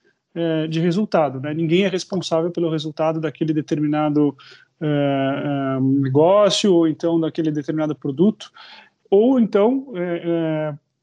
[0.69, 1.41] de resultado.
[1.41, 1.55] Né?
[1.55, 4.37] Ninguém é responsável pelo resultado daquele determinado
[6.03, 8.51] negócio, ou então daquele determinado produto,
[9.11, 9.93] ou então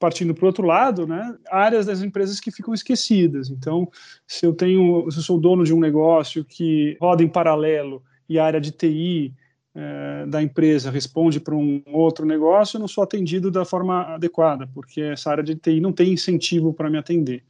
[0.03, 3.49] partindo para o outro lado, né, áreas das empresas que ficam esquecidas.
[3.49, 3.89] Então,
[4.27, 8.37] se eu tenho, se eu sou dono de um negócio que roda em paralelo e
[8.37, 9.33] a área de TI
[9.73, 14.69] é, da empresa responde para um outro negócio, eu não sou atendido da forma adequada,
[14.73, 17.41] porque essa área de TI não tem incentivo para me atender.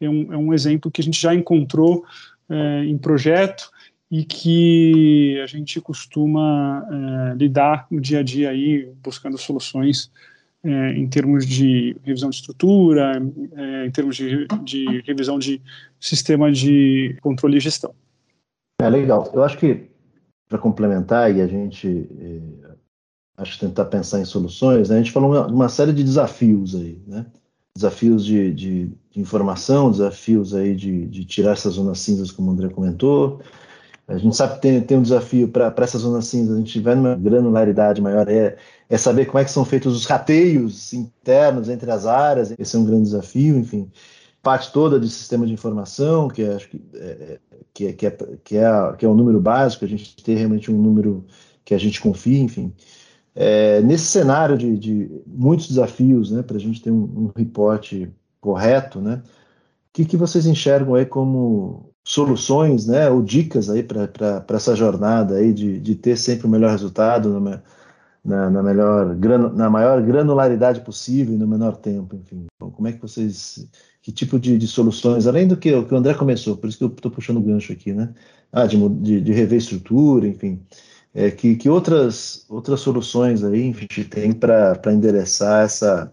[0.00, 2.04] É um, é um, exemplo que a gente já encontrou
[2.48, 3.70] é, em projeto
[4.10, 10.10] e que a gente costuma é, lidar no dia a dia aí, buscando soluções
[10.64, 13.12] é, em termos de revisão de estrutura,
[13.56, 15.60] é, em termos de, de, revisão de
[15.98, 17.94] sistema de controle e gestão.
[18.80, 19.30] É legal.
[19.32, 19.88] Eu acho que
[20.48, 22.74] para complementar e a gente é,
[23.38, 24.96] acho que tentar pensar em soluções, né?
[24.96, 27.26] a gente falou uma, uma série de desafios aí, né?
[27.76, 32.52] Desafios de, de, de informação, desafios aí de, de, tirar essas zonas cinzas, como o
[32.52, 33.40] André comentou.
[34.08, 36.96] A gente sabe que tem, tem um desafio para essas zonas cinzas, a gente tiver
[36.96, 38.56] uma granularidade maior, é,
[38.88, 42.78] é saber como é que são feitos os rateios internos entre as áreas, esse é
[42.78, 43.88] um grande desafio, enfim
[44.42, 47.38] parte toda de sistema de informação, que é, acho que, é,
[47.72, 48.10] que, é, que, é,
[48.44, 51.24] que, é, que é o número básico, a gente ter realmente um número
[51.64, 52.72] que a gente confia, enfim.
[53.34, 58.10] É, nesse cenário de, de, muitos desafios, né, para a gente ter um, um reporte
[58.40, 64.44] correto, né, o que, que vocês enxergam aí como soluções, né, ou dicas aí para
[64.50, 67.62] essa jornada aí de, de ter sempre o melhor resultado na,
[68.24, 69.16] na, na melhor,
[69.54, 72.46] na maior granularidade possível e no menor tempo, enfim.
[72.56, 73.68] Então, como é que vocês
[74.02, 76.84] que tipo de, de, soluções, além do que, que, o André começou, por isso que
[76.84, 78.14] eu estou puxando o gancho aqui, né?
[78.50, 80.60] Ah, de, de rever estrutura, enfim.
[81.12, 86.12] É, que, que outras, outras soluções aí a gente tem para endereçar essa,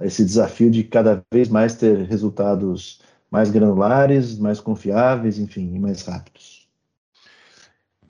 [0.00, 6.02] esse desafio de cada vez mais ter resultados mais granulares, mais confiáveis, enfim, e mais
[6.02, 6.68] rápidos?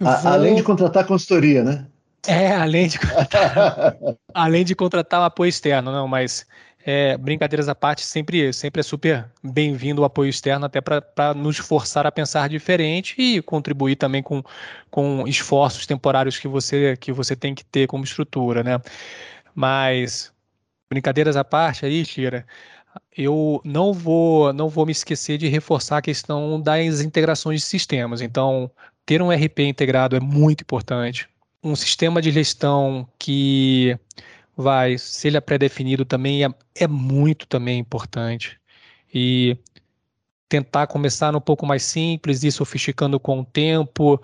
[0.00, 1.86] A, além de contratar consultoria, né?
[2.26, 3.96] É, além de contratar,
[4.34, 6.46] além de contratar um apoio externo, não, mas
[6.84, 11.58] é, brincadeiras à parte, sempre, sempre é super bem-vindo o apoio externo, até para nos
[11.58, 14.42] forçar a pensar diferente e contribuir também com,
[14.90, 18.80] com esforços temporários que você, que você tem que ter como estrutura, né?
[19.54, 20.32] Mas,
[20.90, 22.44] brincadeiras à parte aí, Tira,
[23.16, 28.20] eu não vou, não vou me esquecer de reforçar a questão das integrações de sistemas.
[28.20, 28.70] Então,
[29.06, 31.28] ter um RP integrado é muito importante.
[31.62, 33.96] Um sistema de gestão que
[34.56, 38.58] vai, se ele é pré-definido também, é, é muito também importante.
[39.12, 39.56] E
[40.48, 44.20] tentar começar um pouco mais simples, ir sofisticando com o tempo,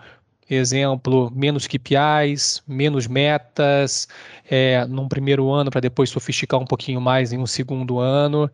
[0.49, 4.09] exemplo, menos KPIs, menos metas,
[4.49, 8.51] é, num primeiro ano para depois sofisticar um pouquinho mais em um segundo ano.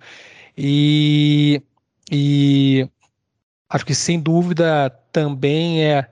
[0.57, 1.63] E,
[2.11, 2.89] e
[3.69, 6.09] acho que sem dúvida também é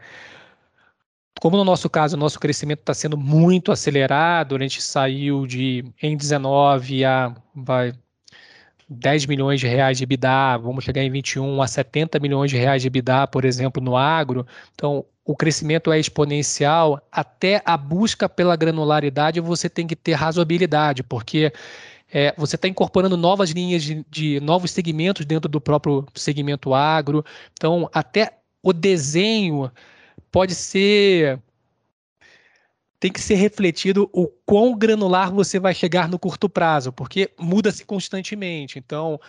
[1.42, 5.84] como no nosso caso, o nosso crescimento está sendo muito acelerado, a gente saiu de
[6.00, 7.92] em 19 a vai,
[8.88, 12.80] 10 milhões de reais de EBITDA, vamos chegar em 21 a 70 milhões de reais
[12.80, 14.46] de EBITDA, por exemplo, no agro.
[14.72, 21.02] Então, o crescimento é exponencial, até a busca pela granularidade você tem que ter razoabilidade,
[21.02, 21.52] porque
[22.12, 27.24] é, você está incorporando novas linhas de, de novos segmentos dentro do próprio segmento agro.
[27.52, 28.30] Então, até
[28.62, 29.68] o desenho
[30.32, 31.40] pode ser
[32.98, 37.84] tem que ser refletido o quão granular você vai chegar no curto prazo, porque muda-se
[37.84, 38.78] constantemente.
[38.78, 39.20] Então,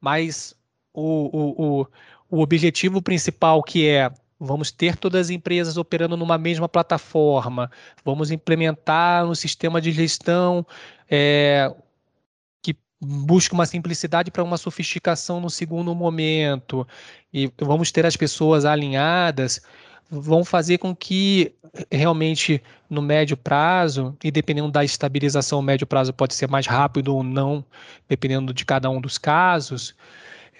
[0.00, 0.54] mas
[0.94, 1.02] o,
[1.36, 1.86] o, o,
[2.30, 4.08] o objetivo principal que é
[4.38, 7.68] vamos ter todas as empresas operando numa mesma plataforma,
[8.04, 10.64] vamos implementar um sistema de gestão
[11.10, 11.74] é,
[12.62, 16.86] que busca uma simplicidade para uma sofisticação no segundo momento,
[17.34, 19.60] e vamos ter as pessoas alinhadas
[20.10, 21.52] vão fazer com que
[21.90, 27.14] realmente no médio prazo, e dependendo da estabilização, o médio prazo pode ser mais rápido
[27.14, 27.64] ou não,
[28.08, 29.94] dependendo de cada um dos casos,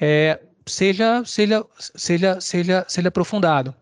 [0.00, 3.74] é, seja, seja, seja, seja, seja aprofundado.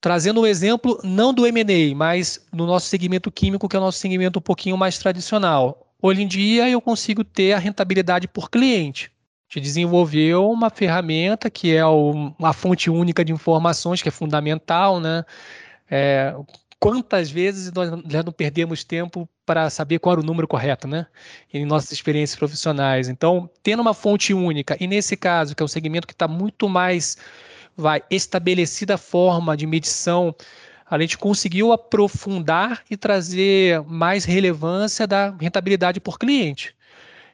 [0.00, 3.98] Trazendo um exemplo, não do M&A, mas no nosso segmento químico, que é o nosso
[3.98, 5.86] segmento um pouquinho mais tradicional.
[6.00, 9.12] Hoje em dia, eu consigo ter a rentabilidade por cliente
[9.50, 15.24] gente desenvolveu uma ferramenta que é uma fonte única de informações, que é fundamental, né?
[15.90, 16.32] É,
[16.78, 21.06] quantas vezes nós já não perdemos tempo para saber qual era o número correto, né?
[21.52, 23.08] Em nossas experiências profissionais.
[23.08, 26.68] Então, tendo uma fonte única, e nesse caso, que é um segmento que está muito
[26.68, 27.16] mais
[27.76, 30.34] vai estabelecida a forma de medição,
[30.88, 36.74] a gente conseguiu aprofundar e trazer mais relevância da rentabilidade por cliente.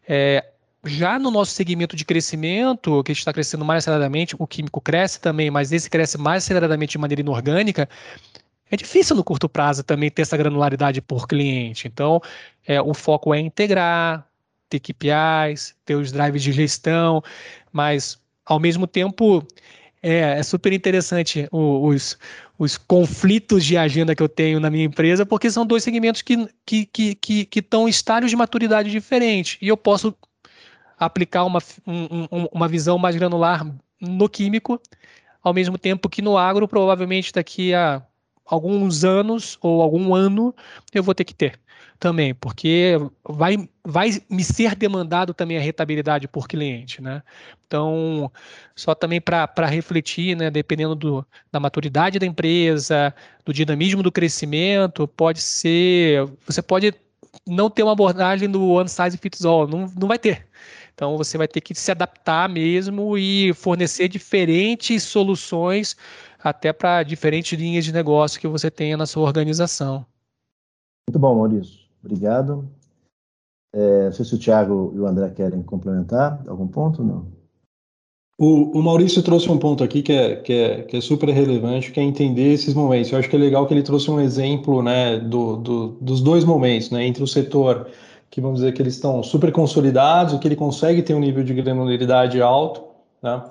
[0.09, 0.45] É,
[0.87, 5.51] já no nosso segmento de crescimento, que está crescendo mais aceleradamente, o químico cresce também,
[5.51, 7.89] mas esse cresce mais aceleradamente de maneira inorgânica,
[8.71, 11.87] é difícil no curto prazo também ter essa granularidade por cliente.
[11.87, 12.21] Então,
[12.67, 14.27] é, o foco é integrar,
[14.69, 17.23] ter KPIs, ter os drives de gestão,
[17.73, 19.47] mas ao mesmo tempo
[20.03, 22.19] é, é super interessante os,
[22.59, 26.35] os conflitos de agenda que eu tenho na minha empresa, porque são dois segmentos que
[26.35, 29.59] estão que, que, que, que em estágios de maturidade diferentes.
[29.61, 30.15] E eu posso
[30.99, 33.67] aplicar uma, um, uma visão mais granular
[34.01, 34.81] no químico,
[35.43, 38.03] ao mesmo tempo que no agro, provavelmente daqui a
[38.45, 40.55] alguns anos ou algum ano
[40.95, 41.59] eu vou ter que ter
[41.99, 42.95] também, porque
[43.25, 47.23] vai, vai me ser demandado também a rentabilidade por cliente, né?
[47.67, 48.31] Então,
[48.75, 55.09] só também para refletir, né, dependendo do, da maturidade da empresa, do dinamismo do crescimento,
[55.09, 56.95] pode ser, você pode
[57.47, 60.47] não ter uma abordagem do one size fits all, não, não vai ter.
[60.97, 65.95] Então você vai ter que se adaptar mesmo e fornecer diferentes soluções
[66.43, 70.07] até para diferentes linhas de negócio que você tenha na sua organização.
[71.07, 71.81] Muito bom, Maurício.
[72.03, 72.67] Obrigado.
[73.75, 77.27] É, não sei se o Thiago e o André querem complementar algum ponto, não?
[78.39, 81.93] O, o, Maurício trouxe um ponto aqui que é, que, é, que é super relevante,
[81.93, 83.13] que é entender esses momentos.
[83.13, 86.45] Eu acho que é legal que ele trouxe um exemplo né, do, do, dos dois
[86.45, 87.91] momentos, né, entre o setor
[88.31, 91.55] que vamos dizer que eles estão super consolidados, que ele consegue ter um nível de
[91.55, 92.83] granularidade alto,
[93.23, 93.43] né,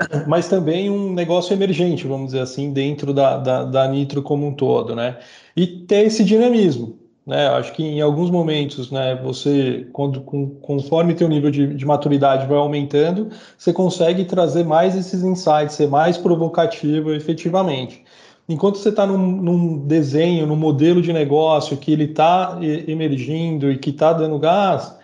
[0.26, 4.54] mas também um negócio emergente, vamos dizer assim, dentro da, da, da Nitro como um
[4.54, 5.18] todo, né?
[5.56, 7.48] E ter esse dinamismo, né?
[7.48, 12.46] Acho que em alguns momentos, né, você, quando, com, conforme teu nível de, de, maturidade
[12.46, 18.04] vai aumentando, você consegue trazer mais esses insights, ser mais provocativo efetivamente.
[18.48, 23.78] Enquanto você está num, num, desenho, num modelo de negócio que ele está emergindo e
[23.78, 24.96] que está dando gás,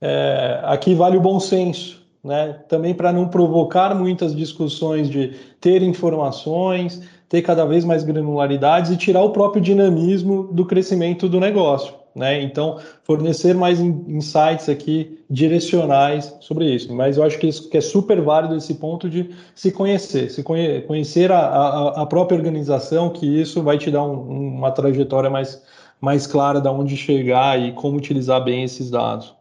[0.00, 2.54] é, aqui vale o bom senso, né?
[2.68, 8.96] Também para não provocar muitas discussões de ter informações, ter cada vez mais granularidades e
[8.96, 11.92] tirar o próprio dinamismo do crescimento do negócio.
[12.16, 12.42] Né?
[12.42, 16.90] Então, fornecer mais insights aqui direcionais sobre isso.
[16.94, 20.42] Mas eu acho que, isso, que é super válido esse ponto de se conhecer, se
[20.42, 25.28] conhe conhecer a, a, a, própria organização, que isso vai te dar um, uma trajetória
[25.28, 25.62] mais,
[26.00, 29.36] mais clara de onde chegar e como utilizar bem esses dados.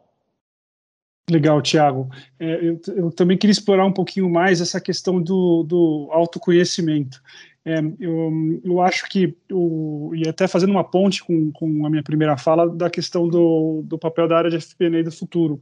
[1.32, 2.10] Legal, Tiago.
[2.38, 7.22] É, eu, eu, também queria explorar um pouquinho mais essa questão do, do autoconhecimento.
[7.68, 12.04] É, eu, eu, acho que, o, e até fazendo uma ponte com, com a minha
[12.04, 15.60] primeira fala, da questão do, do papel da área de FP&A do futuro.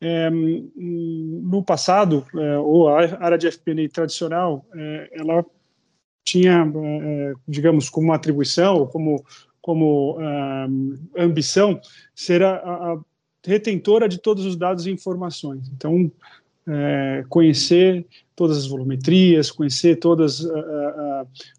[0.00, 5.44] É, no passado, é, ou a área de FP&A tradicional, é, ela
[6.24, 9.24] tinha, é, digamos, como atribuição, como,
[9.60, 11.80] como é, ambição,
[12.14, 13.00] ser a, a
[13.44, 15.68] retentora de todos os dados e informações.
[15.68, 16.10] Então,
[16.68, 20.46] é, conhecer todas as volumetrias, conhecer todos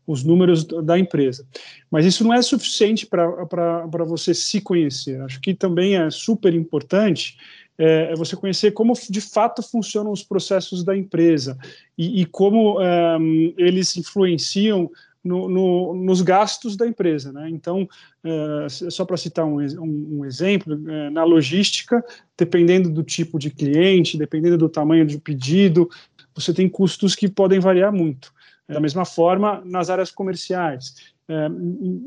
[0.08, 1.46] os números da empresa.
[1.90, 5.22] Mas isso não é suficiente para você se conhecer.
[5.22, 7.38] Acho que também é super importante
[7.78, 11.58] é, é, você conhecer como de fato funcionam os processos da empresa
[11.98, 14.92] e, e como um, eles influenciam
[15.24, 17.32] no, no, nos gastos da empresa.
[17.32, 17.50] Né?
[17.50, 17.88] Então,
[18.24, 22.04] é, só para citar um, um, um exemplo, é, na logística,
[22.38, 25.90] dependendo do tipo de cliente, dependendo do tamanho do pedido,
[26.36, 28.34] você tem custos que podem variar muito.
[28.68, 30.96] Da mesma forma, nas áreas comerciais.
[31.28, 31.48] É,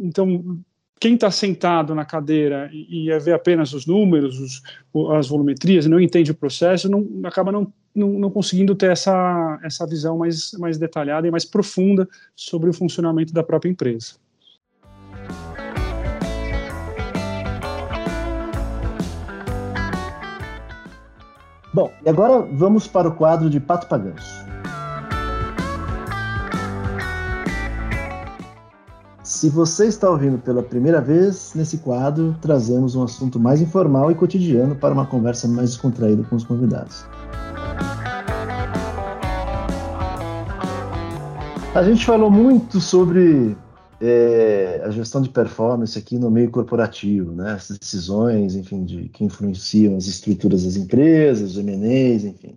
[0.00, 0.58] então,
[0.98, 4.62] quem está sentado na cadeira e, e vê apenas os números, os,
[5.12, 9.86] as volumetrias, não entende o processo, não, acaba não, não, não, conseguindo ter essa, essa
[9.86, 14.14] visão mais, mais detalhada e mais profunda sobre o funcionamento da própria empresa.
[21.72, 24.47] Bom, e agora vamos para o quadro de Pato Paganço.
[29.22, 34.14] Se você está ouvindo pela primeira vez, nesse quadro trazemos um assunto mais informal e
[34.14, 37.05] cotidiano para uma conversa mais descontraída com os convidados.
[41.76, 43.54] A gente falou muito sobre
[44.00, 47.52] é, a gestão de performance aqui no meio corporativo, né?
[47.52, 52.56] As decisões, enfim, de, que influenciam as estruturas das empresas, os M&As, enfim.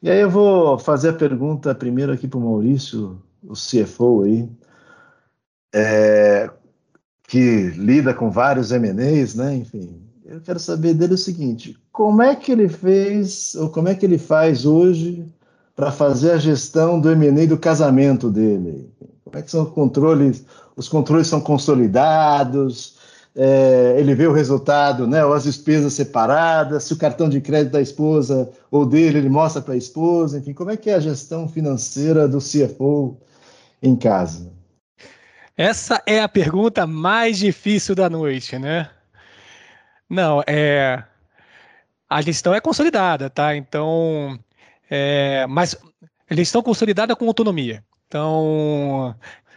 [0.00, 4.48] E aí eu vou fazer a pergunta primeiro aqui para o Maurício, o CFO aí,
[5.74, 6.48] é,
[7.26, 9.56] que lida com vários M&As, né?
[9.56, 13.94] Enfim, eu quero saber dele o seguinte: como é que ele fez ou como é
[13.96, 15.26] que ele faz hoje
[15.80, 18.92] para fazer a gestão do M&A do casamento dele?
[19.24, 20.44] Como é que são os controles?
[20.76, 22.98] Os controles são consolidados?
[23.34, 27.72] É, ele vê o resultado, né, ou as despesas separadas, se o cartão de crédito
[27.72, 31.00] da esposa ou dele ele mostra para a esposa, enfim, como é que é a
[31.00, 33.16] gestão financeira do CFO
[33.82, 34.52] em casa?
[35.56, 38.90] Essa é a pergunta mais difícil da noite, né?
[40.10, 41.02] Não, é
[42.10, 43.54] a gestão é consolidada, tá?
[43.56, 44.38] Então,
[44.90, 45.76] é, mas
[46.28, 47.84] a gestão consolidada com autonomia.
[48.08, 49.14] Então,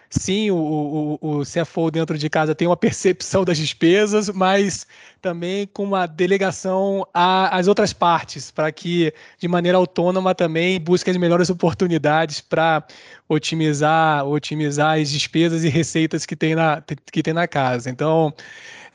[0.10, 4.86] sim, o, o, o CFO dentro de casa tem uma percepção das despesas, mas
[5.20, 11.18] também com uma delegação às outras partes, para que de maneira autônoma também busque as
[11.18, 12.84] melhores oportunidades para
[13.28, 17.90] otimizar, otimizar as despesas e receitas que tem na, que tem na casa.
[17.90, 18.32] Então,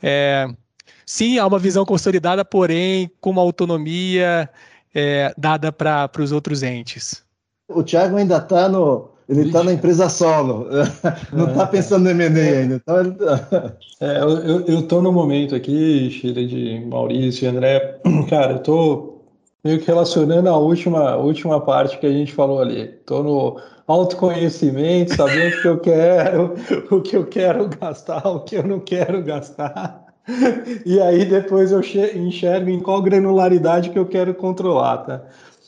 [0.01, 0.47] é,
[1.05, 4.49] sim, há uma visão consolidada, porém com uma autonomia
[4.93, 7.23] é, dada para os outros entes.
[7.69, 9.09] O Thiago ainda está no.
[9.27, 10.65] Ele está na empresa solo,
[11.31, 11.67] não está é.
[11.67, 12.75] pensando no M&A ainda.
[12.77, 13.73] Então ele tá...
[14.01, 17.99] é, eu estou no momento aqui, Chile, de Maurício e André.
[18.27, 19.23] Cara, eu estou
[19.63, 22.81] meio que relacionando a última, última parte que a gente falou ali.
[22.81, 26.55] Estou no autoconhecimento, sabendo o que eu quero,
[26.91, 30.08] o que eu quero gastar, o que eu não quero gastar.
[30.85, 31.81] E aí depois eu
[32.15, 35.25] enxergo em qual granularidade que eu quero controlar, tá?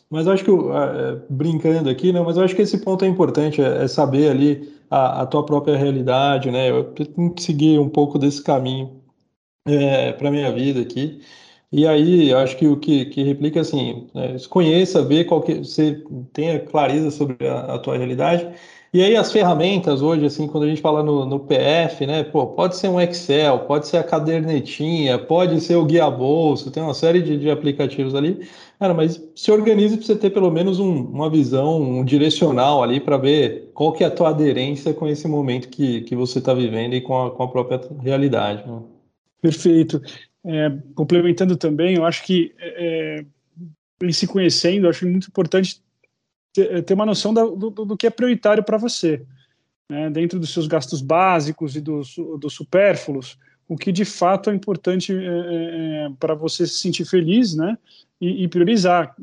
[0.09, 3.07] Mas eu acho que, é, brincando aqui, né, mas eu acho que esse ponto é
[3.07, 6.69] importante, é, é saber ali a, a, tua própria realidade, né?
[6.69, 9.01] Eu tenho que seguir um pouco desse caminho
[9.65, 11.21] é, para minha vida aqui.
[11.71, 16.03] E aí, acho que o que, que replica assim, é, conheça, vê qual que você
[16.33, 18.49] tenha clareza sobre a, a tua realidade
[18.93, 22.47] e aí as ferramentas hoje, assim, quando a gente fala no, no, PF, né, pô,
[22.47, 26.93] pode ser um Excel, pode ser a cadernetinha, pode ser o guia bolso, tem uma
[26.93, 28.45] série de, de aplicativos ali,
[28.77, 32.99] cara, mas se organize para você ter pelo menos um, uma visão, um direcional ali
[32.99, 36.53] para ver qual que é a tua aderência com esse momento que, que você está
[36.53, 38.69] vivendo e com a, com a própria realidade.
[38.69, 38.81] Né?
[39.41, 40.01] Perfeito.
[40.43, 43.25] É, complementando também, eu acho que é, é
[44.05, 45.80] em se conhecendo, acho muito importante
[46.53, 49.25] ter uma noção do, do, do que é prioritário para você,
[49.89, 50.09] né?
[50.09, 53.37] dentro dos seus gastos básicos e dos, dos supérfluos,
[53.67, 57.77] o que de fato é importante é, é, é para você se sentir feliz, né?
[58.19, 59.15] E, e priorizar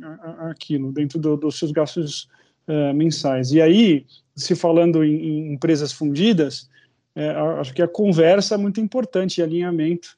[0.51, 2.29] aquilo dentro do, dos seus gastos
[2.66, 3.53] é, mensais.
[3.53, 6.68] E aí, se falando em, em empresas fundidas,
[7.14, 10.16] é, acho que a conversa é muito importante, e alinhamento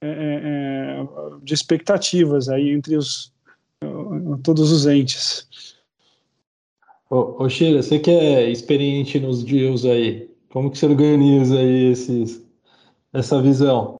[0.00, 0.98] é,
[1.42, 3.32] de expectativas aí entre os,
[4.42, 5.48] todos os entes.
[7.10, 11.90] Ô, ô Sheila, você que é experiente nos deals aí, como que você organiza aí
[11.90, 12.40] esses,
[13.12, 13.96] essa visão?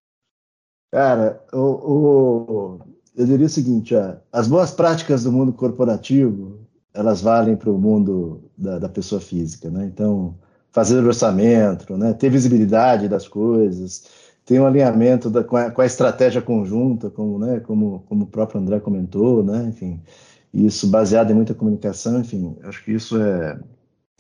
[0.92, 2.78] Cara, o, o,
[3.16, 6.60] eu diria o seguinte, ó, as boas práticas do mundo corporativo,
[6.94, 9.86] elas valem para o mundo da, da, pessoa física, né?
[9.86, 10.36] Então,
[10.70, 12.12] fazer orçamento, né?
[12.12, 14.04] ter visibilidade das coisas,
[14.44, 17.58] ter um alinhamento da, com, a, com, a, estratégia conjunta, como, né?
[17.60, 19.66] como, como o próprio André comentou, né?
[19.68, 20.00] enfim,
[20.52, 23.58] isso baseado em muita comunicação, enfim, acho que isso é,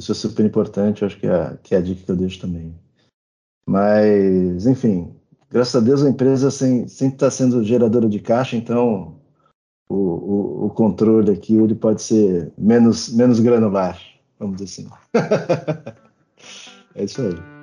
[0.00, 2.74] isso é super importante, acho que é, que é a dica que eu deixo também.
[3.66, 5.14] Mas, enfim,
[5.50, 9.20] graças a Deus a empresa sempre está sendo geradora de caixa, então
[9.88, 14.00] o, o, o, controle aqui ele pode ser menos, menos granular,
[14.38, 14.90] vamos dizer assim.
[16.94, 17.59] é isso aí.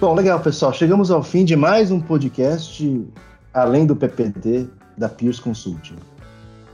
[0.00, 0.72] Bom, legal, pessoal.
[0.72, 3.06] Chegamos ao fim de mais um podcast
[3.52, 5.96] além do PPD da Pierce Consulting.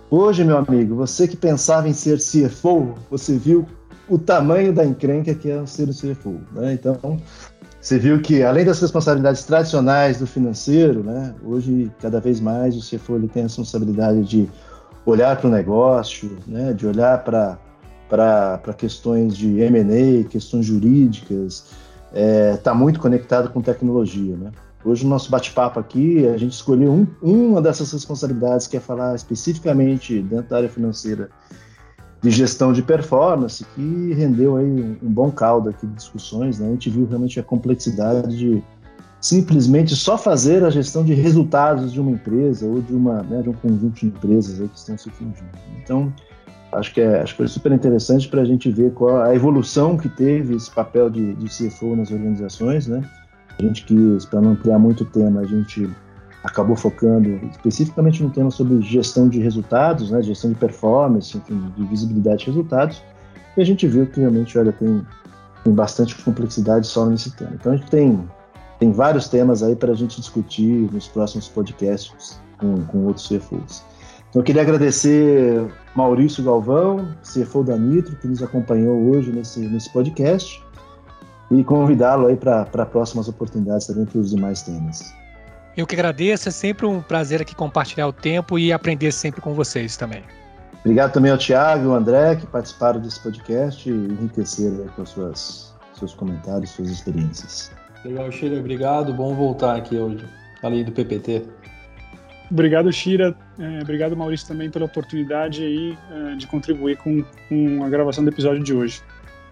[0.08, 3.66] Hoje, meu amigo, você que pensava em ser CFO, você viu
[4.08, 6.40] o tamanho da encrenca que é ser o CFO.
[6.52, 6.74] Né?
[6.74, 7.20] Então,
[7.80, 12.80] você viu que, além das responsabilidades tradicionais do financeiro, né, hoje, cada vez mais, o
[12.80, 14.48] CFO ele tem a responsabilidade de
[15.04, 21.64] olhar para o negócio, né, de olhar para questões de M&A, questões jurídicas,
[22.12, 24.50] está é, tá muito conectado com tecnologia, né?
[24.84, 29.16] Hoje, no nosso bate-papo aqui, a gente escolheu um, uma dessas responsabilidades, que é falar
[29.16, 31.28] especificamente dentro da área financeira
[32.22, 36.60] de gestão de performance, que rendeu aí um, um bom caldo aqui de discussões.
[36.60, 36.68] Né?
[36.68, 38.62] A gente viu realmente a complexidade de
[39.20, 43.48] simplesmente só fazer a gestão de resultados de uma empresa ou de, uma, né, de
[43.48, 45.50] um conjunto de empresas que estão se fundindo.
[45.82, 46.12] Então,
[46.72, 49.96] Acho que, é, acho que foi super interessante para a gente ver qual a evolução
[49.96, 53.02] que teve esse papel de, de CFO nas organizações, né?
[53.58, 55.88] A gente quis, para não ampliar muito o tema, a gente
[56.44, 60.22] acabou focando especificamente no tema sobre gestão de resultados, né?
[60.22, 63.02] Gestão de performance, enfim, de visibilidade de resultados.
[63.56, 65.06] E a gente viu que realmente, olha, tem,
[65.64, 67.52] tem bastante complexidade só nesse tema.
[67.54, 68.28] Então a gente tem,
[68.78, 73.82] tem vários temas aí para a gente discutir nos próximos podcasts com, com outros CFOs.
[74.36, 79.90] Então, eu queria agradecer Maurício Galvão, CFO da Nitro, que nos acompanhou hoje nesse, nesse
[79.90, 80.62] podcast,
[81.50, 85.10] e convidá-lo aí para próximas oportunidades também para os demais temas.
[85.74, 89.54] Eu que agradeço, é sempre um prazer aqui compartilhar o tempo e aprender sempre com
[89.54, 90.22] vocês também.
[90.80, 95.74] Obrigado também ao Tiago e ao André, que participaram desse podcast e enriqueceram com suas,
[95.98, 97.70] seus comentários, suas experiências.
[98.04, 99.14] Legal, Sheila, obrigado.
[99.14, 100.26] Bom voltar aqui hoje,
[100.62, 101.42] além do PPT.
[102.50, 103.34] Obrigado, Shira.
[103.58, 108.30] É, obrigado, Maurício, também pela oportunidade aí é, de contribuir com, com a gravação do
[108.30, 109.02] episódio de hoje.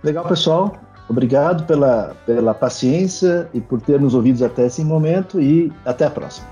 [0.02, 0.80] Legal, pessoal.
[1.08, 6.10] Obrigado pela, pela paciência e por ter nos ouvido até esse momento e até a
[6.10, 6.46] próxima.